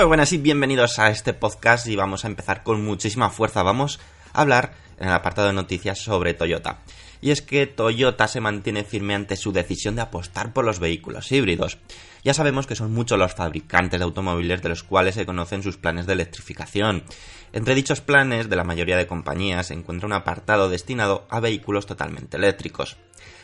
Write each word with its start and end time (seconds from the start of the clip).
Muy 0.00 0.06
buenas 0.06 0.32
y 0.32 0.38
bienvenidos 0.38 0.98
a 0.98 1.10
este 1.10 1.34
podcast 1.34 1.86
y 1.86 1.94
vamos 1.94 2.24
a 2.24 2.28
empezar 2.28 2.62
con 2.62 2.82
muchísima 2.82 3.28
fuerza. 3.28 3.62
Vamos 3.62 4.00
a 4.32 4.40
hablar 4.40 4.72
en 4.98 5.08
el 5.08 5.12
apartado 5.12 5.48
de 5.48 5.52
noticias 5.52 5.98
sobre 5.98 6.32
Toyota. 6.32 6.78
Y 7.20 7.32
es 7.32 7.42
que 7.42 7.66
Toyota 7.66 8.26
se 8.26 8.40
mantiene 8.40 8.82
firme 8.82 9.14
ante 9.14 9.36
su 9.36 9.52
decisión 9.52 9.96
de 9.96 10.00
apostar 10.00 10.54
por 10.54 10.64
los 10.64 10.78
vehículos 10.78 11.30
híbridos. 11.30 11.76
Ya 12.24 12.32
sabemos 12.32 12.66
que 12.66 12.76
son 12.76 12.94
muchos 12.94 13.18
los 13.18 13.34
fabricantes 13.34 14.00
de 14.00 14.04
automóviles 14.04 14.62
de 14.62 14.70
los 14.70 14.84
cuales 14.84 15.16
se 15.16 15.26
conocen 15.26 15.62
sus 15.62 15.76
planes 15.76 16.06
de 16.06 16.14
electrificación. 16.14 17.04
Entre 17.52 17.74
dichos 17.74 18.00
planes 18.00 18.48
de 18.48 18.56
la 18.56 18.64
mayoría 18.64 18.96
de 18.96 19.06
compañías 19.06 19.66
se 19.66 19.74
encuentra 19.74 20.06
un 20.06 20.14
apartado 20.14 20.70
destinado 20.70 21.26
a 21.28 21.40
vehículos 21.40 21.84
totalmente 21.84 22.38
eléctricos, 22.38 22.96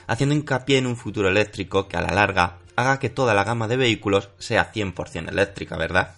haciendo 0.06 0.34
hincapié 0.34 0.78
en 0.78 0.86
un 0.86 0.96
futuro 0.96 1.28
eléctrico 1.28 1.86
que 1.86 1.98
a 1.98 2.00
la 2.00 2.14
larga 2.14 2.60
haga 2.77 2.98
que 2.98 3.10
toda 3.10 3.34
la 3.34 3.44
gama 3.44 3.68
de 3.68 3.77
vehículos 3.77 4.30
sea 4.38 4.72
100% 4.72 5.28
eléctrica, 5.28 5.77
¿verdad? 5.77 6.16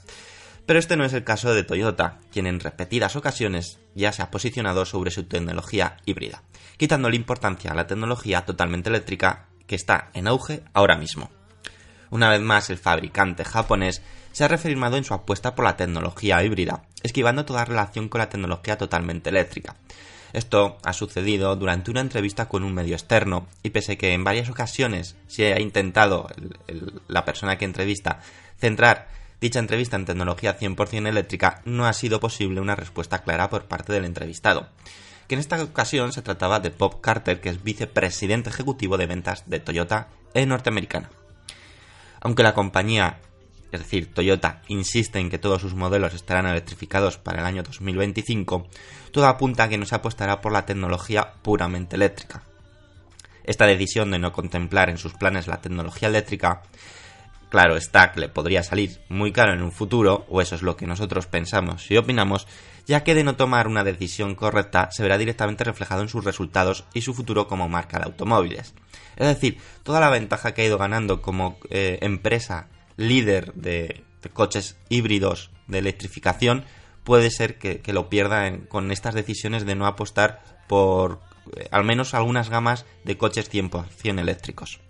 Pero 0.68 0.80
este 0.80 0.98
no 0.98 1.04
es 1.06 1.14
el 1.14 1.24
caso 1.24 1.54
de 1.54 1.64
Toyota, 1.64 2.18
quien 2.30 2.46
en 2.46 2.60
repetidas 2.60 3.16
ocasiones 3.16 3.78
ya 3.94 4.12
se 4.12 4.20
ha 4.20 4.30
posicionado 4.30 4.84
sobre 4.84 5.10
su 5.10 5.24
tecnología 5.24 5.96
híbrida, 6.04 6.42
quitándole 6.76 7.16
importancia 7.16 7.70
a 7.70 7.74
la 7.74 7.86
tecnología 7.86 8.44
totalmente 8.44 8.90
eléctrica 8.90 9.46
que 9.66 9.76
está 9.76 10.10
en 10.12 10.28
auge 10.28 10.62
ahora 10.74 10.98
mismo. 10.98 11.30
Una 12.10 12.28
vez 12.28 12.42
más, 12.42 12.68
el 12.68 12.76
fabricante 12.76 13.46
japonés 13.46 14.02
se 14.32 14.44
ha 14.44 14.48
reafirmado 14.48 14.98
en 14.98 15.04
su 15.04 15.14
apuesta 15.14 15.54
por 15.54 15.64
la 15.64 15.78
tecnología 15.78 16.44
híbrida, 16.44 16.82
esquivando 17.02 17.46
toda 17.46 17.64
relación 17.64 18.10
con 18.10 18.18
la 18.18 18.28
tecnología 18.28 18.76
totalmente 18.76 19.30
eléctrica, 19.30 19.74
esto 20.32 20.78
ha 20.84 20.92
sucedido 20.92 21.56
durante 21.56 21.90
una 21.90 22.00
entrevista 22.00 22.48
con 22.48 22.62
un 22.62 22.74
medio 22.74 22.94
externo 22.94 23.46
y 23.62 23.70
pese 23.70 23.96
que 23.96 24.12
en 24.12 24.24
varias 24.24 24.50
ocasiones 24.50 25.16
se 25.26 25.54
ha 25.54 25.60
intentado 25.60 26.28
la 27.08 27.24
persona 27.24 27.56
que 27.56 27.64
entrevista 27.64 28.20
centrar 28.58 29.08
dicha 29.40 29.58
entrevista 29.58 29.96
en 29.96 30.04
tecnología 30.04 30.58
100% 30.58 31.08
eléctrica, 31.08 31.62
no 31.64 31.86
ha 31.86 31.92
sido 31.92 32.20
posible 32.20 32.60
una 32.60 32.76
respuesta 32.76 33.20
clara 33.20 33.50
por 33.50 33.64
parte 33.64 33.92
del 33.92 34.04
entrevistado. 34.04 34.68
Que 35.26 35.34
en 35.34 35.40
esta 35.40 35.62
ocasión 35.62 36.12
se 36.12 36.22
trataba 36.22 36.60
de 36.60 36.70
Bob 36.70 37.00
Carter, 37.00 37.40
que 37.40 37.50
es 37.50 37.62
vicepresidente 37.62 38.50
ejecutivo 38.50 38.96
de 38.96 39.06
ventas 39.06 39.44
de 39.46 39.60
Toyota 39.60 40.08
en 40.34 40.48
norteamericana. 40.48 41.10
Aunque 42.20 42.42
la 42.42 42.54
compañía 42.54 43.20
es 43.70 43.80
decir, 43.80 44.12
Toyota 44.12 44.62
insiste 44.68 45.18
en 45.18 45.28
que 45.28 45.38
todos 45.38 45.60
sus 45.60 45.74
modelos 45.74 46.14
estarán 46.14 46.46
electrificados 46.46 47.18
para 47.18 47.40
el 47.40 47.46
año 47.46 47.62
2025, 47.62 48.66
todo 49.12 49.26
apunta 49.26 49.64
a 49.64 49.68
que 49.68 49.78
no 49.78 49.84
se 49.84 49.94
apostará 49.94 50.40
por 50.40 50.52
la 50.52 50.64
tecnología 50.64 51.34
puramente 51.42 51.96
eléctrica. 51.96 52.42
Esta 53.44 53.66
decisión 53.66 54.10
de 54.10 54.18
no 54.18 54.32
contemplar 54.32 54.88
en 54.88 54.98
sus 54.98 55.14
planes 55.14 55.46
la 55.46 55.60
tecnología 55.60 56.08
eléctrica, 56.08 56.62
claro 57.48 57.76
que 57.76 58.20
le 58.20 58.28
podría 58.28 58.62
salir 58.62 59.00
muy 59.08 59.32
caro 59.32 59.52
en 59.52 59.62
un 59.62 59.72
futuro, 59.72 60.26
o 60.28 60.40
eso 60.40 60.54
es 60.54 60.62
lo 60.62 60.76
que 60.76 60.86
nosotros 60.86 61.26
pensamos 61.26 61.90
y 61.90 61.96
opinamos, 61.96 62.46
ya 62.86 63.04
que 63.04 63.14
de 63.14 63.24
no 63.24 63.36
tomar 63.36 63.66
una 63.66 63.84
decisión 63.84 64.34
correcta 64.34 64.88
se 64.90 65.02
verá 65.02 65.18
directamente 65.18 65.64
reflejado 65.64 66.02
en 66.02 66.08
sus 66.08 66.24
resultados 66.24 66.84
y 66.94 67.02
su 67.02 67.14
futuro 67.14 67.48
como 67.48 67.68
marca 67.68 67.98
de 67.98 68.04
automóviles. 68.04 68.74
Es 69.16 69.26
decir, 69.26 69.58
toda 69.82 70.00
la 70.00 70.10
ventaja 70.10 70.54
que 70.54 70.62
ha 70.62 70.66
ido 70.66 70.78
ganando 70.78 71.20
como 71.20 71.58
eh, 71.70 71.98
empresa 72.02 72.68
líder 72.96 73.52
de, 73.54 74.04
coches 74.32 74.76
híbridos 74.88 75.50
de 75.66 75.78
electrificación, 75.78 76.64
puede 77.04 77.30
ser 77.30 77.58
que, 77.58 77.80
lo 77.92 78.10
pierda 78.10 78.50
con 78.68 78.92
estas 78.92 79.14
decisiones 79.14 79.64
de 79.64 79.74
no 79.74 79.86
apostar 79.86 80.42
por 80.68 81.20
eh, 81.56 81.68
al 81.70 81.84
menos 81.84 82.12
algunas 82.12 82.50
gamas 82.50 82.84
de 83.04 83.16
coches 83.16 83.50
100% 83.50 84.20
eléctricos. 84.20 84.80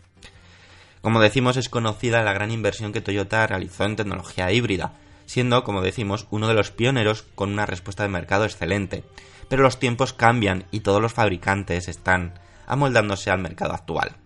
Como 1.01 1.21
decimos, 1.21 1.57
es 1.57 1.69
conocida 1.69 2.23
la 2.23 2.33
gran 2.33 2.51
inversión 2.51 2.93
que 2.93 3.01
Toyota 3.01 3.47
realizó 3.47 3.85
en 3.85 3.97
tecnología 3.97 4.51
híbrida, 4.53 4.95
siendo, 5.27 5.65
como 5.65 5.83
decimos, 5.83 6.27
uno 6.31 6.49
de 6.49 6.55
los 6.55 6.71
pioneros 6.71 7.25
con 7.35 7.53
una 7.53 7.67
respuesta 7.67 8.03
de 8.03 8.09
mercado 8.09 8.45
excelente. 8.45 9.05
Pero 9.49 9.63
los 9.63 9.79
tiempos 9.79 10.13
cambian 10.13 10.65
y 10.71 10.81
todos 10.81 11.01
los 11.01 11.13
fabricantes 11.13 11.89
están 11.89 12.39
amoldándose 12.67 13.31
al 13.31 13.39
mercado 13.39 13.73
actual 13.73 14.17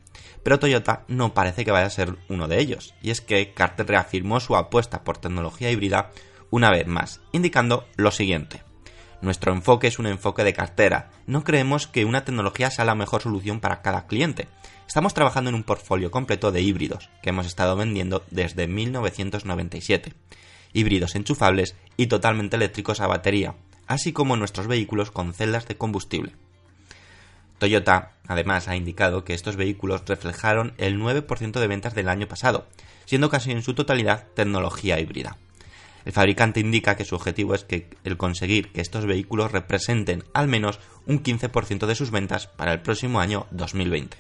pero 0.43 0.59
Toyota 0.59 1.05
no 1.09 1.35
parece 1.35 1.65
que 1.65 1.71
vaya 1.71 1.87
a 1.87 1.91
ser 1.91 2.17
uno 2.29 2.49
de 2.49 2.59
ellos, 2.61 2.95
y 3.01 3.11
es 3.11 3.21
que 3.21 3.53
Carter 3.55 3.87
reafirmó 3.87 4.41
su 4.41 4.57
apuesta 4.57 5.05
por 5.05 5.19
tecnología 5.19 5.71
híbrida 5.71 6.11
una 6.51 6.71
vez 6.71 6.87
más, 6.87 7.21
indicando 7.33 7.87
lo 7.97 8.11
siguiente. 8.11 8.63
Nuestro 9.23 9.53
enfoque 9.53 9.87
es 9.87 10.01
un 10.01 10.07
enfoque 10.07 10.43
de 10.43 10.53
cartera. 10.53 11.09
No 11.29 11.45
creemos 11.45 11.87
que 11.87 12.05
una 12.05 12.25
tecnología 12.25 12.73
sea 12.73 12.85
la 12.85 12.97
mejor 12.97 13.23
solución 13.23 13.61
para 13.61 13.81
cada 13.81 14.09
cliente. 14.09 14.49
Estamos 14.89 15.15
trabajando 15.15 15.49
en 15.49 15.55
un 15.55 15.63
portfolio 15.63 16.11
completo 16.11 16.51
de 16.51 16.61
híbridos 16.61 17.09
que 17.23 17.31
hemos 17.31 17.47
estado 17.47 17.77
vendiendo 17.77 18.25
desde 18.33 18.67
1997. 18.67 20.13
Híbridos 20.73 21.15
enchufables 21.15 21.77
y 21.97 22.09
totalmente 22.09 22.57
eléctricos 22.57 23.01
a 23.01 23.07
batería, 23.07 23.55
así 23.87 24.13
como 24.13 24.37
nuestros 24.37 24.67
vehículos 24.67 25.13
con 25.13 25.35
celdas 25.35 25.69
de 25.69 25.77
combustible. 25.77 26.33
Toyota, 27.59 28.15
además, 28.27 28.67
ha 28.67 28.75
indicado 28.75 29.23
que 29.23 29.35
estos 29.35 29.55
vehículos 29.55 30.03
reflejaron 30.05 30.75
el 30.79 30.99
9% 30.99 31.61
de 31.61 31.69
ventas 31.69 31.95
del 31.95 32.09
año 32.09 32.27
pasado, 32.27 32.67
siendo 33.05 33.31
casi 33.31 33.53
en 33.53 33.63
su 33.63 33.75
totalidad 33.75 34.27
tecnología 34.35 34.99
híbrida. 34.99 35.37
El 36.05 36.13
fabricante 36.13 36.61
indica 36.61 36.97
que 36.97 37.05
su 37.05 37.15
objetivo 37.15 37.55
es 37.55 37.65
que 37.65 37.89
el 38.05 38.17
conseguir 38.17 38.73
que 38.73 38.81
estos 38.81 39.07
vehículos 39.07 39.53
representen 39.53 40.25
al 40.35 40.49
menos 40.49 40.81
un 41.07 41.23
15% 41.23 41.87
de 41.87 41.95
sus 41.95 42.11
ventas 42.11 42.47
para 42.47 42.73
el 42.73 42.81
próximo 42.81 43.21
año 43.21 43.47
2020. 43.51 44.17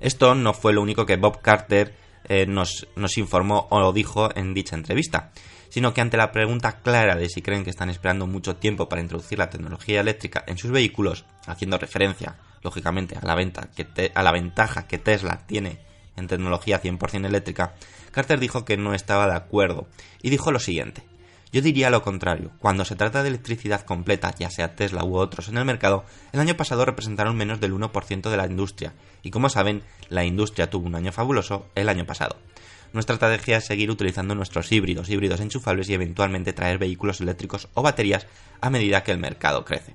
Esto 0.00 0.34
no 0.34 0.52
fue 0.52 0.72
lo 0.72 0.82
único 0.82 1.06
que 1.06 1.16
Bob 1.16 1.40
Carter 1.40 1.94
eh, 2.28 2.46
nos, 2.46 2.86
nos 2.96 3.18
informó 3.18 3.66
o 3.70 3.92
dijo 3.92 4.28
en 4.36 4.52
dicha 4.52 4.76
entrevista, 4.76 5.32
sino 5.68 5.94
que 5.94 6.00
ante 6.00 6.16
la 6.16 6.32
pregunta 6.32 6.80
clara 6.82 7.16
de 7.16 7.28
si 7.28 7.42
creen 7.42 7.64
que 7.64 7.70
están 7.70 7.90
esperando 7.90 8.26
mucho 8.26 8.56
tiempo 8.56 8.88
para 8.88 9.02
introducir 9.02 9.38
la 9.38 9.50
tecnología 9.50 10.00
eléctrica 10.00 10.44
en 10.46 10.58
sus 10.58 10.70
vehículos, 10.70 11.24
haciendo 11.46 11.78
referencia, 11.78 12.36
lógicamente, 12.62 13.16
a 13.16 13.24
la, 13.24 13.34
venta 13.34 13.68
que 13.74 14.12
a 14.14 14.22
la 14.22 14.32
ventaja 14.32 14.86
que 14.86 14.98
Tesla 14.98 15.42
tiene 15.46 15.78
en 16.16 16.26
tecnología 16.26 16.82
100% 16.82 17.26
eléctrica, 17.26 17.74
Carter 18.10 18.40
dijo 18.40 18.64
que 18.64 18.76
no 18.76 18.94
estaba 18.94 19.26
de 19.26 19.34
acuerdo 19.34 19.86
y 20.22 20.30
dijo 20.30 20.52
lo 20.52 20.58
siguiente. 20.58 21.02
Yo 21.52 21.62
diría 21.62 21.90
lo 21.90 22.02
contrario, 22.02 22.50
cuando 22.58 22.84
se 22.84 22.96
trata 22.96 23.22
de 23.22 23.28
electricidad 23.28 23.82
completa, 23.82 24.34
ya 24.36 24.50
sea 24.50 24.74
Tesla 24.74 25.04
u 25.04 25.16
otros 25.16 25.48
en 25.48 25.56
el 25.56 25.64
mercado, 25.64 26.04
el 26.32 26.40
año 26.40 26.56
pasado 26.56 26.84
representaron 26.84 27.36
menos 27.36 27.60
del 27.60 27.72
1% 27.72 28.30
de 28.30 28.36
la 28.36 28.46
industria, 28.46 28.94
y 29.22 29.30
como 29.30 29.48
saben, 29.48 29.82
la 30.08 30.24
industria 30.24 30.68
tuvo 30.68 30.86
un 30.86 30.96
año 30.96 31.12
fabuloso 31.12 31.68
el 31.74 31.88
año 31.88 32.04
pasado. 32.04 32.36
Nuestra 32.92 33.14
estrategia 33.14 33.58
es 33.58 33.66
seguir 33.66 33.90
utilizando 33.90 34.34
nuestros 34.34 34.70
híbridos, 34.72 35.08
híbridos 35.08 35.40
enchufables 35.40 35.88
y 35.88 35.94
eventualmente 35.94 36.52
traer 36.52 36.78
vehículos 36.78 37.20
eléctricos 37.20 37.68
o 37.74 37.82
baterías 37.82 38.26
a 38.60 38.70
medida 38.70 39.02
que 39.02 39.12
el 39.12 39.18
mercado 39.18 39.64
crece. 39.64 39.94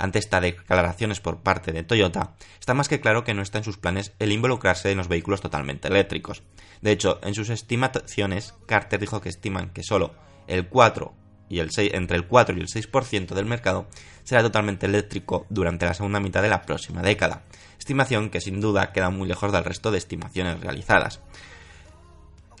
Ante 0.00 0.18
estas 0.18 0.40
declaraciones 0.40 1.20
por 1.20 1.40
parte 1.40 1.72
de 1.72 1.82
Toyota, 1.82 2.32
está 2.58 2.72
más 2.72 2.88
que 2.88 3.00
claro 3.00 3.22
que 3.22 3.34
no 3.34 3.42
está 3.42 3.58
en 3.58 3.64
sus 3.64 3.76
planes 3.76 4.14
el 4.18 4.32
involucrarse 4.32 4.90
en 4.90 4.96
los 4.96 5.08
vehículos 5.08 5.42
totalmente 5.42 5.88
eléctricos. 5.88 6.42
De 6.80 6.90
hecho, 6.90 7.20
en 7.22 7.34
sus 7.34 7.50
estimaciones, 7.50 8.54
Carter 8.64 8.98
dijo 8.98 9.20
que 9.20 9.28
estiman 9.28 9.68
que 9.68 9.82
solo 9.82 10.14
el 10.46 10.68
4 10.68 11.12
y 11.50 11.58
el 11.58 11.70
6, 11.70 11.90
entre 11.92 12.16
el 12.16 12.26
4 12.26 12.56
y 12.56 12.60
el 12.60 12.68
6% 12.68 13.34
del 13.34 13.44
mercado 13.44 13.88
será 14.24 14.40
totalmente 14.40 14.86
eléctrico 14.86 15.44
durante 15.50 15.84
la 15.84 15.92
segunda 15.92 16.18
mitad 16.18 16.40
de 16.40 16.48
la 16.48 16.62
próxima 16.62 17.02
década, 17.02 17.42
estimación 17.78 18.30
que 18.30 18.40
sin 18.40 18.62
duda 18.62 18.92
queda 18.92 19.10
muy 19.10 19.28
lejos 19.28 19.52
del 19.52 19.64
resto 19.64 19.90
de 19.90 19.98
estimaciones 19.98 20.60
realizadas. 20.60 21.20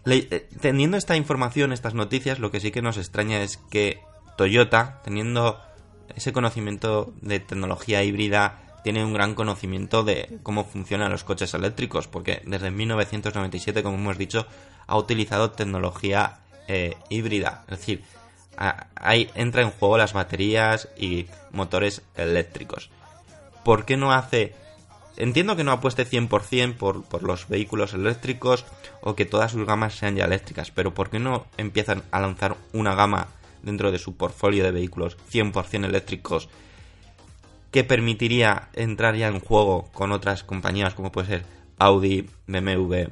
Eh, 0.04 0.46
teniendo 0.60 0.98
esta 0.98 1.16
información, 1.16 1.72
estas 1.72 1.94
noticias, 1.94 2.38
lo 2.38 2.50
que 2.50 2.60
sí 2.60 2.70
que 2.70 2.82
nos 2.82 2.98
extraña 2.98 3.40
es 3.40 3.56
que 3.70 4.02
Toyota, 4.36 5.00
teniendo 5.04 5.58
ese 6.16 6.32
conocimiento 6.32 7.12
de 7.20 7.40
tecnología 7.40 8.02
híbrida, 8.02 8.58
tiene 8.82 9.04
un 9.04 9.12
gran 9.12 9.34
conocimiento 9.34 10.02
de 10.02 10.38
cómo 10.42 10.64
funcionan 10.64 11.12
los 11.12 11.24
coches 11.24 11.52
eléctricos, 11.54 12.08
porque 12.08 12.42
desde 12.46 12.70
1997, 12.70 13.82
como 13.82 13.96
hemos 13.96 14.18
dicho, 14.18 14.46
ha 14.86 14.96
utilizado 14.96 15.50
tecnología 15.50 16.40
eh, 16.68 16.96
híbrida, 17.08 17.64
es 17.68 17.78
decir, 17.78 18.04
ahí 18.56 19.30
entra 19.34 19.62
en 19.62 19.70
juego 19.70 19.98
las 19.98 20.12
baterías 20.12 20.88
y 20.96 21.26
motores 21.50 22.02
eléctricos. 22.14 22.90
¿Por 23.64 23.84
qué 23.84 23.96
no 23.96 24.12
hace 24.12 24.54
Entiendo 25.16 25.54
que 25.54 25.64
no 25.64 25.72
apueste 25.72 26.06
100% 26.06 26.76
por, 26.76 27.04
por 27.04 27.22
los 27.22 27.46
vehículos 27.46 27.92
eléctricos 27.92 28.64
o 29.02 29.14
que 29.14 29.26
todas 29.26 29.52
sus 29.52 29.66
gamas 29.66 29.94
sean 29.94 30.16
ya 30.16 30.24
eléctricas, 30.24 30.70
pero 30.70 30.94
¿por 30.94 31.10
qué 31.10 31.18
no 31.18 31.46
empiezan 31.58 32.02
a 32.10 32.20
lanzar 32.20 32.56
una 32.72 32.94
gama 32.94 33.28
dentro 33.62 33.90
de 33.90 33.98
su 33.98 34.16
portfolio 34.16 34.64
de 34.64 34.72
vehículos 34.72 35.16
100% 35.32 35.84
eléctricos 35.84 36.48
que 37.70 37.84
permitiría 37.84 38.68
entrar 38.72 39.16
ya 39.16 39.28
en 39.28 39.40
juego 39.40 39.90
con 39.92 40.12
otras 40.12 40.42
compañías 40.42 40.94
como 40.94 41.12
puede 41.12 41.28
ser 41.28 41.44
Audi, 41.78 42.28
BMW, 42.46 43.04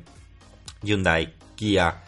Hyundai, 0.82 1.34
Kia, 1.56 2.02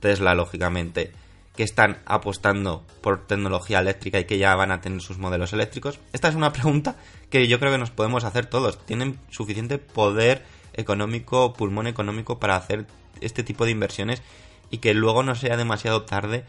Tesla, 0.00 0.34
lógicamente, 0.34 1.12
que 1.56 1.62
están 1.62 1.98
apostando 2.06 2.84
por 3.00 3.26
tecnología 3.26 3.80
eléctrica 3.80 4.20
y 4.20 4.24
que 4.24 4.38
ya 4.38 4.54
van 4.54 4.70
a 4.70 4.80
tener 4.80 5.00
sus 5.00 5.18
modelos 5.18 5.52
eléctricos? 5.52 5.98
Esta 6.12 6.28
es 6.28 6.34
una 6.34 6.52
pregunta 6.52 6.96
que 7.30 7.46
yo 7.48 7.58
creo 7.58 7.72
que 7.72 7.78
nos 7.78 7.90
podemos 7.90 8.24
hacer 8.24 8.46
todos. 8.46 8.78
Tienen 8.86 9.18
suficiente 9.30 9.78
poder 9.78 10.44
económico, 10.74 11.54
pulmón 11.54 11.86
económico 11.86 12.38
para 12.38 12.56
hacer 12.56 12.86
este 13.20 13.42
tipo 13.42 13.64
de 13.64 13.72
inversiones 13.72 14.22
y 14.70 14.78
que 14.78 14.94
luego 14.94 15.22
no 15.22 15.34
sea 15.34 15.56
demasiado 15.56 16.02
tarde 16.02 16.44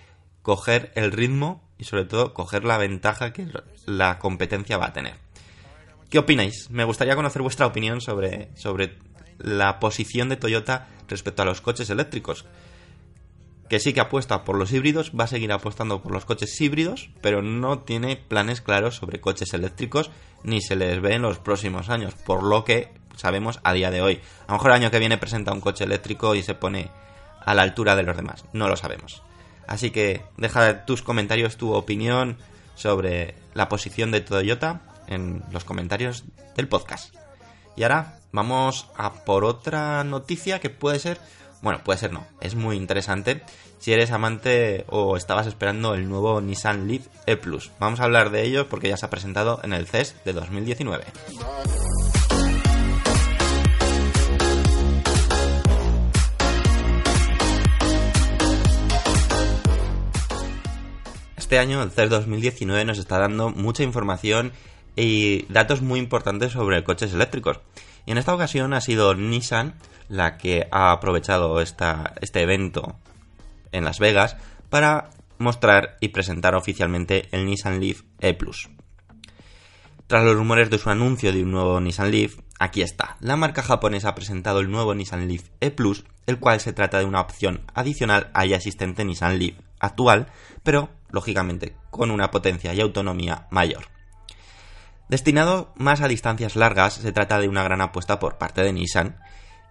coger 0.47 0.93
el 0.95 1.11
ritmo 1.11 1.61
y 1.77 1.83
sobre 1.83 2.05
todo 2.05 2.33
coger 2.33 2.63
la 2.63 2.77
ventaja 2.77 3.33
que 3.33 3.49
la 3.85 4.17
competencia 4.17 4.77
va 4.77 4.85
a 4.85 4.93
tener. 4.93 5.15
¿Qué 6.09 6.19
opináis? 6.19 6.69
Me 6.69 6.85
gustaría 6.85 7.17
conocer 7.17 7.41
vuestra 7.41 7.65
opinión 7.65 7.99
sobre, 7.99 8.47
sobre 8.55 8.97
la 9.39 9.81
posición 9.81 10.29
de 10.29 10.37
Toyota 10.37 10.87
respecto 11.09 11.41
a 11.41 11.45
los 11.45 11.59
coches 11.59 11.89
eléctricos 11.89 12.45
que 13.67 13.81
sí 13.81 13.91
que 13.91 13.99
apuesta 13.99 14.45
por 14.45 14.57
los 14.57 14.71
híbridos, 14.71 15.11
va 15.11 15.25
a 15.25 15.27
seguir 15.27 15.51
apostando 15.51 16.01
por 16.01 16.13
los 16.13 16.23
coches 16.23 16.61
híbridos, 16.61 17.09
pero 17.19 17.41
no 17.41 17.79
tiene 17.79 18.15
planes 18.15 18.61
claros 18.61 18.95
sobre 18.95 19.19
coches 19.19 19.53
eléctricos 19.53 20.11
ni 20.43 20.61
se 20.61 20.77
les 20.77 21.01
ve 21.01 21.15
en 21.15 21.23
los 21.23 21.39
próximos 21.39 21.89
años, 21.89 22.13
por 22.13 22.43
lo 22.43 22.63
que 22.63 22.93
sabemos 23.17 23.59
a 23.65 23.73
día 23.73 23.91
de 23.91 24.01
hoy. 24.01 24.21
A 24.47 24.53
lo 24.53 24.59
mejor 24.59 24.71
el 24.71 24.77
año 24.77 24.91
que 24.91 24.99
viene 24.99 25.17
presenta 25.17 25.51
un 25.51 25.59
coche 25.59 25.83
eléctrico 25.83 26.35
y 26.35 26.41
se 26.41 26.55
pone 26.55 26.89
a 27.45 27.53
la 27.53 27.63
altura 27.63 27.97
de 27.97 28.03
los 28.03 28.15
demás, 28.15 28.45
no 28.53 28.69
lo 28.69 28.77
sabemos. 28.77 29.26
Así 29.67 29.91
que 29.91 30.21
deja 30.37 30.85
tus 30.85 31.01
comentarios, 31.01 31.57
tu 31.57 31.73
opinión 31.73 32.37
sobre 32.75 33.35
la 33.53 33.69
posición 33.69 34.11
de 34.11 34.21
Toyota 34.21 34.81
en 35.07 35.43
los 35.51 35.63
comentarios 35.63 36.23
del 36.55 36.67
podcast. 36.67 37.13
Y 37.75 37.83
ahora 37.83 38.19
vamos 38.31 38.89
a 38.95 39.13
por 39.25 39.45
otra 39.45 40.03
noticia 40.03 40.59
que 40.59 40.69
puede 40.69 40.99
ser 40.99 41.19
bueno, 41.61 41.81
puede 41.83 41.99
ser 41.99 42.13
no, 42.13 42.25
es 42.39 42.55
muy 42.55 42.77
interesante 42.77 43.41
si 43.79 43.93
eres 43.93 44.11
amante 44.11 44.85
o 44.89 45.17
estabas 45.17 45.47
esperando 45.47 45.93
el 45.93 46.07
nuevo 46.07 46.41
Nissan 46.41 46.87
Leaf 46.87 47.07
E. 47.25 47.39
Vamos 47.79 47.99
a 47.99 48.03
hablar 48.03 48.31
de 48.31 48.43
ello 48.43 48.67
porque 48.69 48.89
ya 48.89 48.97
se 48.97 49.05
ha 49.05 49.09
presentado 49.09 49.59
en 49.63 49.73
el 49.73 49.87
CES 49.87 50.15
de 50.25 50.33
2019. 50.33 51.05
Este 61.47 61.59
año 61.59 61.81
el 61.81 61.91
CES 61.91 62.09
2019 62.09 62.83
nos 62.83 62.97
está 62.97 63.19
dando 63.19 63.51
mucha 63.51 63.81
información 63.81 64.51
y 64.97 65.45
datos 65.45 65.81
muy 65.81 65.97
importantes 65.97 66.51
sobre 66.51 66.83
coches 66.83 67.13
eléctricos. 67.13 67.61
Y 68.05 68.11
en 68.11 68.17
esta 68.17 68.35
ocasión 68.35 68.73
ha 68.73 68.81
sido 68.81 69.15
Nissan 69.15 69.75
la 70.09 70.37
que 70.37 70.67
ha 70.71 70.91
aprovechado 70.91 71.61
esta, 71.61 72.15
este 72.19 72.41
evento 72.41 72.97
en 73.71 73.85
Las 73.85 73.99
Vegas 73.99 74.35
para 74.69 75.11
mostrar 75.37 75.95
y 76.01 76.09
presentar 76.09 76.53
oficialmente 76.53 77.29
el 77.31 77.45
Nissan 77.45 77.79
Leaf 77.79 78.01
E. 78.19 78.37
Tras 80.07 80.25
los 80.25 80.35
rumores 80.35 80.69
de 80.69 80.79
su 80.79 80.89
anuncio 80.89 81.31
de 81.31 81.43
un 81.43 81.51
nuevo 81.51 81.79
Nissan 81.79 82.11
Leaf, 82.11 82.39
aquí 82.59 82.81
está. 82.81 83.15
La 83.21 83.37
marca 83.37 83.63
japonesa 83.63 84.09
ha 84.09 84.15
presentado 84.15 84.59
el 84.59 84.69
nuevo 84.69 84.93
Nissan 84.93 85.29
Leaf 85.29 85.45
E 85.61 85.73
el 86.25 86.39
cual 86.39 86.59
se 86.59 86.73
trata 86.73 86.99
de 86.99 87.05
una 87.05 87.21
opción 87.21 87.61
adicional 87.73 88.31
al 88.33 88.49
ya 88.49 88.57
existente 88.57 89.05
Nissan 89.05 89.39
Leaf 89.39 89.55
actual, 89.79 90.27
pero 90.63 90.89
lógicamente 91.09 91.75
con 91.89 92.11
una 92.11 92.31
potencia 92.31 92.73
y 92.73 92.81
autonomía 92.81 93.47
mayor. 93.49 93.85
Destinado 95.09 95.73
más 95.75 96.01
a 96.01 96.07
distancias 96.07 96.55
largas, 96.55 96.95
se 96.95 97.11
trata 97.13 97.39
de 97.39 97.47
una 97.47 97.63
gran 97.63 97.81
apuesta 97.81 98.19
por 98.19 98.37
parte 98.37 98.61
de 98.61 98.73
Nissan, 98.73 99.17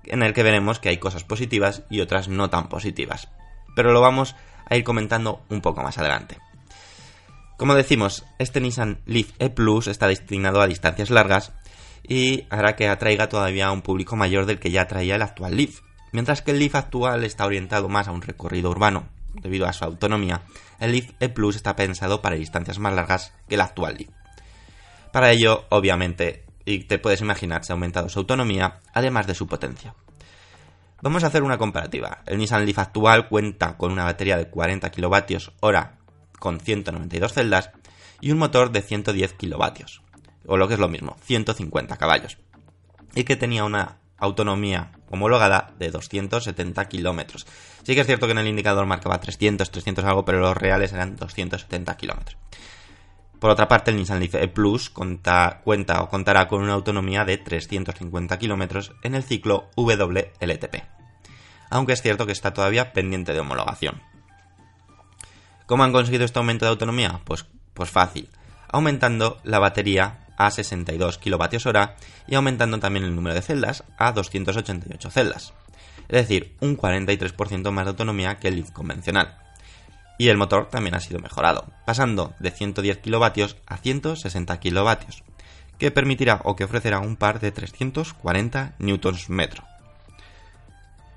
en 0.05 0.23
el 0.23 0.33
que 0.33 0.43
veremos 0.43 0.79
que 0.79 0.88
hay 0.88 0.99
cosas 0.99 1.25
positivas 1.25 1.83
y 1.91 2.00
otras 2.00 2.29
no 2.29 2.49
tan 2.49 2.69
positivas. 2.69 3.29
Pero 3.75 3.93
lo 3.93 4.00
vamos 4.00 4.35
a 4.69 4.77
ir 4.77 4.85
comentando 4.85 5.43
un 5.50 5.61
poco 5.61 5.83
más 5.83 5.99
adelante. 5.99 6.38
Como 7.59 7.75
decimos, 7.75 8.25
este 8.39 8.61
Nissan 8.61 9.00
Leaf 9.06 9.32
E 9.39 9.50
Plus 9.50 9.87
está 9.89 10.06
destinado 10.09 10.61
a 10.61 10.67
distancias 10.67 11.11
largas 11.11 11.53
y 12.03 12.47
hará 12.50 12.77
que 12.77 12.89
atraiga 12.89 13.29
todavía 13.29 13.67
a 13.67 13.72
un 13.72 13.82
público 13.82 14.17
mayor 14.17 14.46
del 14.46 14.58
que 14.58 14.70
ya 14.70 14.82
atraía 14.82 15.17
el 15.17 15.22
actual 15.22 15.56
Leaf. 15.56 15.81
Mientras 16.13 16.41
que 16.41 16.53
el 16.53 16.58
Leaf 16.58 16.75
actual 16.75 17.25
está 17.25 17.46
orientado 17.46 17.89
más 17.89 18.08
a 18.08 18.13
un 18.13 18.22
recorrido 18.22 18.70
urbano, 18.70 19.08
debido 19.40 19.66
a 19.66 19.72
su 19.72 19.84
autonomía, 19.84 20.43
el 20.81 20.93
Leaf 20.93 21.12
E 21.20 21.28
Plus 21.28 21.56
está 21.56 21.76
pensado 21.76 22.22
para 22.22 22.36
distancias 22.36 22.78
más 22.78 22.94
largas 22.94 23.32
que 23.48 23.55
el 23.55 23.60
actual 23.60 23.96
Leaf. 23.98 24.10
Para 25.12 25.31
ello, 25.31 25.64
obviamente, 25.70 26.44
y 26.64 26.81
te 26.84 26.98
puedes 26.98 27.20
imaginar, 27.20 27.64
se 27.64 27.72
ha 27.72 27.74
aumentado 27.74 28.08
su 28.08 28.19
autonomía, 28.19 28.81
además 28.93 29.26
de 29.26 29.34
su 29.34 29.46
potencia. 29.46 29.94
Vamos 31.02 31.24
a 31.24 31.28
hacer 31.28 31.43
una 31.43 31.58
comparativa. 31.58 32.22
El 32.26 32.38
Nissan 32.38 32.64
Leaf 32.64 32.78
actual 32.78 33.28
cuenta 33.28 33.76
con 33.76 33.93
una 33.93 34.05
batería 34.05 34.36
de 34.36 34.48
40 34.48 34.90
kWh 34.90 35.96
con 36.38 36.60
192 36.60 37.32
celdas 37.32 37.70
y 38.20 38.31
un 38.31 38.38
motor 38.38 38.70
de 38.70 38.82
110 38.82 39.34
kW, 39.34 39.84
o 40.46 40.56
lo 40.56 40.69
que 40.69 40.74
es 40.74 40.81
lo 40.81 40.88
mismo, 40.88 41.16
150 41.22 41.96
caballos, 41.96 42.38
y 43.14 43.24
que 43.24 43.36
tenía 43.36 43.64
una 43.64 43.98
autonomía 44.19 44.93
homologada 45.11 45.73
de 45.79 45.91
270 45.91 46.89
kilómetros. 46.89 47.46
Sí 47.82 47.94
que 47.94 48.01
es 48.01 48.06
cierto 48.06 48.27
que 48.27 48.32
en 48.32 48.39
el 48.39 48.49
indicador 48.49 48.87
marcaba 48.87 49.20
300, 49.20 49.70
300 49.70 50.05
algo, 50.05 50.25
pero 50.25 50.41
los 50.41 50.56
reales 50.56 50.93
eran 50.93 51.17
270 51.17 51.96
kilómetros. 51.96 52.37
Por 53.39 53.51
otra 53.51 53.69
parte, 53.69 53.91
el 53.91 53.99
Nissan 53.99 54.19
Leaf 54.19 54.35
E 54.35 54.49
Plus 54.49 54.89
cuenta 54.91 55.61
o 56.01 56.08
contará 56.08 56.49
con 56.49 56.63
una 56.63 56.73
autonomía 56.73 57.25
de 57.25 57.37
350 57.37 58.39
km 58.39 58.93
en 59.03 59.15
el 59.15 59.23
ciclo 59.23 59.69
WLTP, 59.77 60.82
aunque 61.70 61.93
es 61.93 62.03
cierto 62.03 62.25
que 62.25 62.32
está 62.32 62.55
todavía 62.55 62.93
pendiente 62.93 63.35
de 63.35 63.41
homologación. 63.41 64.03
¿Cómo 65.67 65.85
han 65.85 65.93
conseguido 65.93 66.25
este 66.25 66.39
aumento 66.39 66.65
de 66.65 66.70
autonomía? 66.70 67.20
Pues, 67.25 67.44
pues 67.75 67.91
fácil, 67.91 68.31
aumentando 68.69 69.39
la 69.44 69.58
batería 69.58 70.26
a 70.36 70.50
62 70.50 71.19
kWh 71.19 71.78
y 72.26 72.34
aumentando 72.34 72.78
también 72.78 73.05
el 73.05 73.14
número 73.14 73.34
de 73.34 73.43
celdas 73.43 73.84
a 73.98 74.12
288 74.12 75.10
celdas, 75.10 75.52
es 76.08 76.22
decir, 76.22 76.55
un 76.60 76.76
43% 76.76 77.70
más 77.70 77.84
de 77.84 77.90
autonomía 77.90 78.38
que 78.38 78.48
el 78.48 78.56
Leaf 78.56 78.70
convencional 78.70 79.38
y 80.19 80.28
el 80.28 80.36
motor 80.36 80.69
también 80.69 80.94
ha 80.94 81.00
sido 81.00 81.20
mejorado, 81.20 81.66
pasando 81.84 82.34
de 82.38 82.50
110 82.50 82.98
kilovatios 82.98 83.56
a 83.66 83.76
160 83.76 84.58
kilovatios, 84.60 85.22
que 85.78 85.90
permitirá 85.90 86.40
o 86.44 86.56
que 86.56 86.64
ofrecerá 86.64 87.00
un 87.00 87.16
par 87.16 87.40
de 87.40 87.52
340 87.52 88.74
newtons 88.78 89.28
metro. 89.28 89.64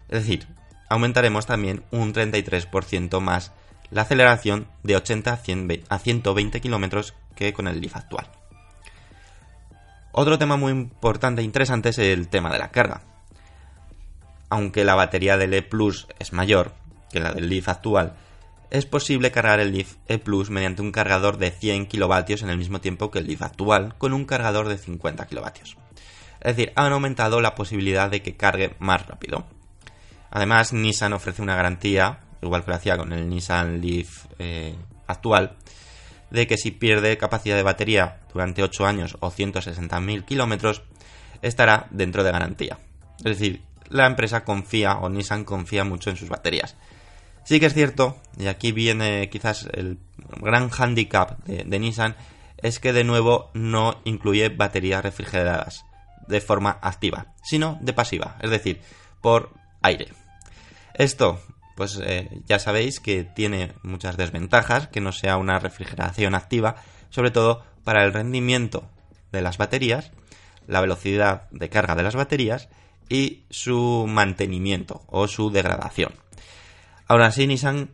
Es 0.09 0.21
decir, 0.23 0.47
aumentaremos 0.89 1.45
también 1.45 1.83
un 1.91 2.13
33% 2.13 3.19
más 3.21 3.51
la 3.91 4.01
aceleración 4.03 4.67
de 4.83 4.97
80 4.97 5.41
a 5.89 5.99
120 5.99 6.61
kilómetros 6.61 7.13
que 7.35 7.53
con 7.53 7.67
el 7.67 7.79
Leaf 7.79 7.95
actual. 7.95 8.27
Otro 10.11 10.39
tema 10.39 10.57
muy 10.57 10.71
importante 10.71 11.41
e 11.41 11.45
interesante 11.45 11.89
es 11.89 11.99
el 11.99 12.27
tema 12.29 12.51
de 12.51 12.59
la 12.59 12.71
carga. 12.71 13.01
Aunque 14.49 14.83
la 14.83 14.95
batería 14.95 15.37
del 15.37 15.53
E 15.53 15.61
Plus 15.61 16.07
es 16.17 16.33
mayor 16.33 16.73
que 17.11 17.19
la 17.19 17.31
del 17.31 17.49
Leaf 17.49 17.69
actual, 17.69 18.15
es 18.71 18.85
posible 18.85 19.31
cargar 19.31 19.59
el 19.59 19.71
Leaf 19.71 19.95
E 20.07 20.17
Plus 20.17 20.49
mediante 20.49 20.81
un 20.81 20.91
cargador 20.91 21.37
de 21.37 21.51
100 21.51 21.87
kilovatios 21.87 22.41
en 22.41 22.49
el 22.49 22.57
mismo 22.57 22.81
tiempo 22.81 23.11
que 23.11 23.19
el 23.19 23.27
Leaf 23.27 23.43
actual, 23.43 23.95
con 23.97 24.13
un 24.13 24.25
cargador 24.25 24.67
de 24.67 24.77
50 24.77 25.27
kilovatios. 25.27 25.77
Es 26.41 26.55
decir, 26.55 26.71
han 26.75 26.91
aumentado 26.91 27.41
la 27.41 27.55
posibilidad 27.55 28.09
de 28.09 28.21
que 28.21 28.35
cargue 28.35 28.75
más 28.79 29.05
rápido. 29.05 29.45
Además, 30.31 30.73
Nissan 30.73 31.13
ofrece 31.13 31.41
una 31.41 31.55
garantía, 31.55 32.19
igual 32.41 32.63
que 32.63 32.71
lo 32.71 32.77
hacía 32.77 32.97
con 32.97 33.11
el 33.13 33.29
Nissan 33.29 33.81
Leaf 33.81 34.25
eh, 34.39 34.75
actual 35.07 35.57
de 36.31 36.47
que 36.47 36.57
si 36.57 36.71
pierde 36.71 37.17
capacidad 37.17 37.55
de 37.55 37.63
batería 37.63 38.19
durante 38.33 38.63
8 38.63 38.85
años 38.85 39.17
o 39.19 39.31
160.000 39.31 40.25
kilómetros, 40.25 40.83
estará 41.41 41.87
dentro 41.91 42.23
de 42.23 42.31
garantía. 42.31 42.77
Es 43.19 43.37
decir, 43.37 43.63
la 43.89 44.05
empresa 44.05 44.43
confía 44.43 44.97
o 44.97 45.09
Nissan 45.09 45.43
confía 45.43 45.83
mucho 45.83 46.09
en 46.09 46.17
sus 46.17 46.29
baterías. 46.29 46.75
Sí 47.43 47.59
que 47.59 47.65
es 47.65 47.73
cierto, 47.73 48.17
y 48.37 48.47
aquí 48.47 48.71
viene 48.71 49.29
quizás 49.29 49.67
el 49.73 49.97
gran 50.39 50.69
handicap 50.77 51.43
de, 51.45 51.63
de 51.63 51.79
Nissan, 51.79 52.15
es 52.57 52.79
que 52.79 52.93
de 52.93 53.03
nuevo 53.03 53.49
no 53.53 54.01
incluye 54.03 54.49
baterías 54.49 55.03
refrigeradas 55.03 55.85
de 56.27 56.41
forma 56.41 56.77
activa, 56.81 57.33
sino 57.43 57.79
de 57.81 57.93
pasiva, 57.93 58.37
es 58.41 58.51
decir, 58.51 58.81
por 59.21 59.53
aire. 59.81 60.09
Esto 60.93 61.41
pues 61.79 61.97
eh, 62.03 62.27
ya 62.45 62.59
sabéis 62.59 62.99
que 62.99 63.23
tiene 63.23 63.71
muchas 63.83 64.17
desventajas, 64.17 64.89
que 64.89 64.99
no 64.99 65.13
sea 65.13 65.37
una 65.37 65.59
refrigeración 65.59 66.35
activa, 66.35 66.75
sobre 67.09 67.31
todo 67.31 67.63
para 67.85 68.03
el 68.03 68.11
rendimiento 68.11 68.89
de 69.31 69.41
las 69.41 69.57
baterías, 69.57 70.11
la 70.67 70.81
velocidad 70.81 71.49
de 71.51 71.69
carga 71.69 71.95
de 71.95 72.03
las 72.03 72.17
baterías 72.17 72.67
y 73.07 73.45
su 73.49 74.05
mantenimiento 74.09 75.03
o 75.07 75.29
su 75.29 75.51
degradación. 75.51 76.11
Ahora 77.07 77.27
así, 77.27 77.47
Nissan, 77.47 77.91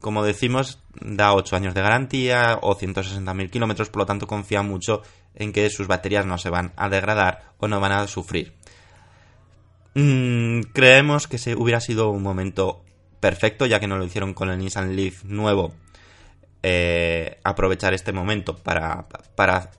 como 0.00 0.22
decimos, 0.22 0.78
da 1.00 1.34
8 1.34 1.56
años 1.56 1.74
de 1.74 1.82
garantía 1.82 2.60
o 2.62 2.76
160.000 2.76 3.50
kilómetros, 3.50 3.90
por 3.90 4.02
lo 4.02 4.06
tanto 4.06 4.28
confía 4.28 4.62
mucho 4.62 5.02
en 5.34 5.52
que 5.52 5.68
sus 5.70 5.88
baterías 5.88 6.24
no 6.24 6.38
se 6.38 6.50
van 6.50 6.72
a 6.76 6.88
degradar 6.88 7.50
o 7.58 7.66
no 7.66 7.80
van 7.80 7.90
a 7.90 8.06
sufrir. 8.06 8.54
Mm, 9.94 10.60
creemos 10.72 11.26
que 11.26 11.38
se 11.38 11.56
hubiera 11.56 11.80
sido 11.80 12.10
un 12.10 12.22
momento 12.22 12.83
perfecto, 13.24 13.64
ya 13.64 13.80
que 13.80 13.86
no 13.86 13.96
lo 13.96 14.04
hicieron 14.04 14.34
con 14.34 14.50
el 14.50 14.58
Nissan 14.58 14.96
Leaf 14.96 15.24
nuevo, 15.24 15.72
eh, 16.62 17.40
aprovechar 17.42 17.94
este 17.94 18.12
momento 18.12 18.54
para, 18.54 19.08
para 19.34 19.70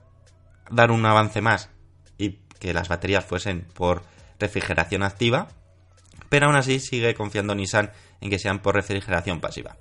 dar 0.68 0.90
un 0.90 1.06
avance 1.06 1.40
más 1.40 1.70
y 2.18 2.40
que 2.58 2.74
las 2.74 2.88
baterías 2.88 3.24
fuesen 3.24 3.64
por 3.72 4.02
refrigeración 4.40 5.04
activa, 5.04 5.46
pero 6.28 6.46
aún 6.46 6.56
así 6.56 6.80
sigue 6.80 7.14
confiando 7.14 7.54
Nissan 7.54 7.92
en 8.20 8.30
que 8.30 8.40
sean 8.40 8.58
por 8.58 8.74
refrigeración 8.74 9.40
pasiva. 9.40 9.76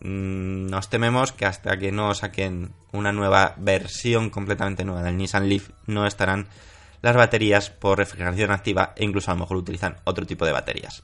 Mm, 0.00 0.70
nos 0.70 0.88
tememos 0.88 1.32
que 1.32 1.44
hasta 1.44 1.76
que 1.76 1.92
no 1.92 2.14
saquen 2.14 2.72
una 2.92 3.12
nueva 3.12 3.56
versión 3.58 4.30
completamente 4.30 4.86
nueva 4.86 5.02
del 5.02 5.18
Nissan 5.18 5.50
Leaf 5.50 5.68
no 5.84 6.06
estarán 6.06 6.48
las 7.02 7.14
baterías 7.14 7.68
por 7.68 7.98
refrigeración 7.98 8.50
activa 8.52 8.94
e 8.96 9.04
incluso 9.04 9.30
a 9.30 9.34
lo 9.34 9.40
mejor 9.40 9.58
utilizan 9.58 9.96
otro 10.04 10.26
tipo 10.26 10.46
de 10.46 10.52
baterías. 10.52 11.02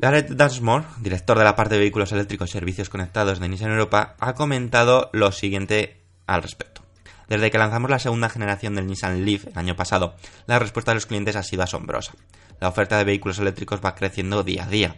Gareth 0.00 0.30
Dunsmore, 0.30 0.86
director 1.02 1.36
de 1.36 1.44
la 1.44 1.54
parte 1.54 1.74
de 1.74 1.80
vehículos 1.80 2.10
eléctricos 2.12 2.48
y 2.48 2.52
servicios 2.52 2.88
conectados 2.88 3.38
de 3.38 3.46
Nissan 3.46 3.72
Europa, 3.72 4.14
ha 4.18 4.32
comentado 4.32 5.10
lo 5.12 5.30
siguiente 5.30 6.00
al 6.26 6.42
respecto. 6.42 6.80
Desde 7.28 7.50
que 7.50 7.58
lanzamos 7.58 7.90
la 7.90 7.98
segunda 7.98 8.30
generación 8.30 8.74
del 8.74 8.86
Nissan 8.86 9.26
Leaf 9.26 9.48
el 9.48 9.58
año 9.58 9.76
pasado, 9.76 10.14
la 10.46 10.58
respuesta 10.58 10.92
de 10.92 10.94
los 10.94 11.04
clientes 11.04 11.36
ha 11.36 11.42
sido 11.42 11.64
asombrosa. 11.64 12.14
La 12.60 12.68
oferta 12.68 12.96
de 12.96 13.04
vehículos 13.04 13.40
eléctricos 13.40 13.82
va 13.84 13.94
creciendo 13.94 14.42
día 14.42 14.64
a 14.64 14.68
día. 14.68 14.96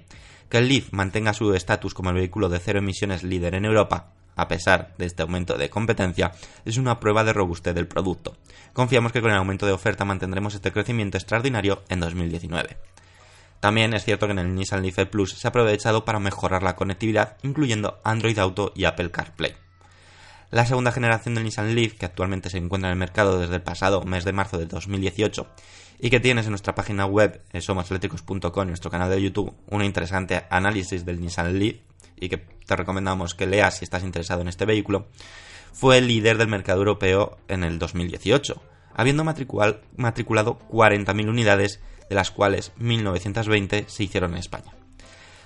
Que 0.49 0.59
el 0.59 0.69
Leaf 0.69 0.93
mantenga 0.93 1.35
su 1.35 1.53
estatus 1.53 1.95
como 1.95 2.11
el 2.11 2.17
vehículo 2.17 2.49
de 2.49 2.61
cero 2.61 2.79
emisiones 2.79 3.25
líder 3.25 3.57
en 3.57 3.65
Europa, 3.65 4.13
a 4.37 4.47
pesar 4.47 4.95
de 4.99 5.07
este 5.07 5.23
aumento 5.23 5.59
de 5.59 5.69
competencia, 5.69 6.31
es 6.65 6.77
una 6.77 7.01
prueba 7.01 7.25
de 7.25 7.33
robustez 7.33 7.75
del 7.75 7.89
producto. 7.89 8.37
Confiamos 8.73 9.11
que 9.11 9.21
con 9.21 9.33
el 9.33 9.37
aumento 9.37 9.67
de 9.67 9.73
oferta 9.73 10.05
mantendremos 10.05 10.55
este 10.55 10.71
crecimiento 10.71 11.19
extraordinario 11.19 11.83
en 11.89 11.99
2019. 11.99 12.77
También 13.63 13.95
es 13.95 14.05
cierto 14.05 14.27
que 14.27 14.33
en 14.33 14.41
el 14.41 14.57
Nissan 14.57 14.83
Leaf 14.83 14.99
Plus 15.09 15.35
se 15.35 15.47
ha 15.47 15.51
aprovechado 15.51 16.05
para 16.05 16.19
mejorar 16.19 16.65
la 16.65 16.75
conectividad, 16.75 17.37
incluyendo 17.45 18.01
Android 18.03 18.37
Auto 18.41 18.73
y 18.75 18.87
Apple 18.87 19.13
CarPlay. 19.13 19.55
La 20.51 20.67
segunda 20.67 20.91
generación 20.91 21.37
del 21.37 21.45
Nissan 21.45 21.73
Leaf, 21.77 21.93
que 21.93 22.05
actualmente 22.05 22.51
se 22.51 22.59
encuentra 22.59 22.89
en 22.89 22.95
el 22.95 22.99
mercado 22.99 23.39
desde 23.39 23.55
el 23.55 23.63
pasado 23.63 24.03
mes 24.03 24.25
de 24.25 24.33
marzo 24.33 24.59
de 24.59 24.67
2018 24.67 25.47
y 26.01 26.11
que 26.11 26.19
tienes 26.19 26.47
en 26.47 26.51
nuestra 26.51 26.75
página 26.75 27.07
web 27.07 27.41
somoseléctricos.com, 27.57 28.63
en 28.63 28.67
nuestro 28.67 28.91
canal 28.91 29.09
de 29.11 29.23
YouTube, 29.23 29.55
un 29.69 29.85
interesante 29.85 30.43
análisis 30.51 31.05
del 31.05 31.21
Nissan 31.21 31.57
Leaf 31.57 31.77
y 32.17 32.31
que 32.31 32.39
te 32.39 32.75
recomendamos 32.75 33.37
que 33.37 33.47
leas 33.47 33.79
si 33.79 33.85
estás 33.85 34.03
interesado 34.03 34.43
en 34.43 34.49
este 34.49 34.65
vehículo, 34.65 35.07
fue 35.73 35.99
el 35.99 36.09
líder 36.09 36.37
del 36.37 36.49
mercado 36.49 36.81
europeo 36.81 37.39
en 37.47 37.63
el 37.63 37.79
2018, 37.79 38.61
habiendo 38.93 39.23
matriculado 39.23 40.59
40.000 40.69 41.29
unidades 41.29 41.81
de 42.09 42.15
las 42.15 42.31
cuales 42.31 42.73
1920 42.77 43.85
se 43.89 44.05
hicieron 44.05 44.33
en 44.33 44.39
España. 44.39 44.73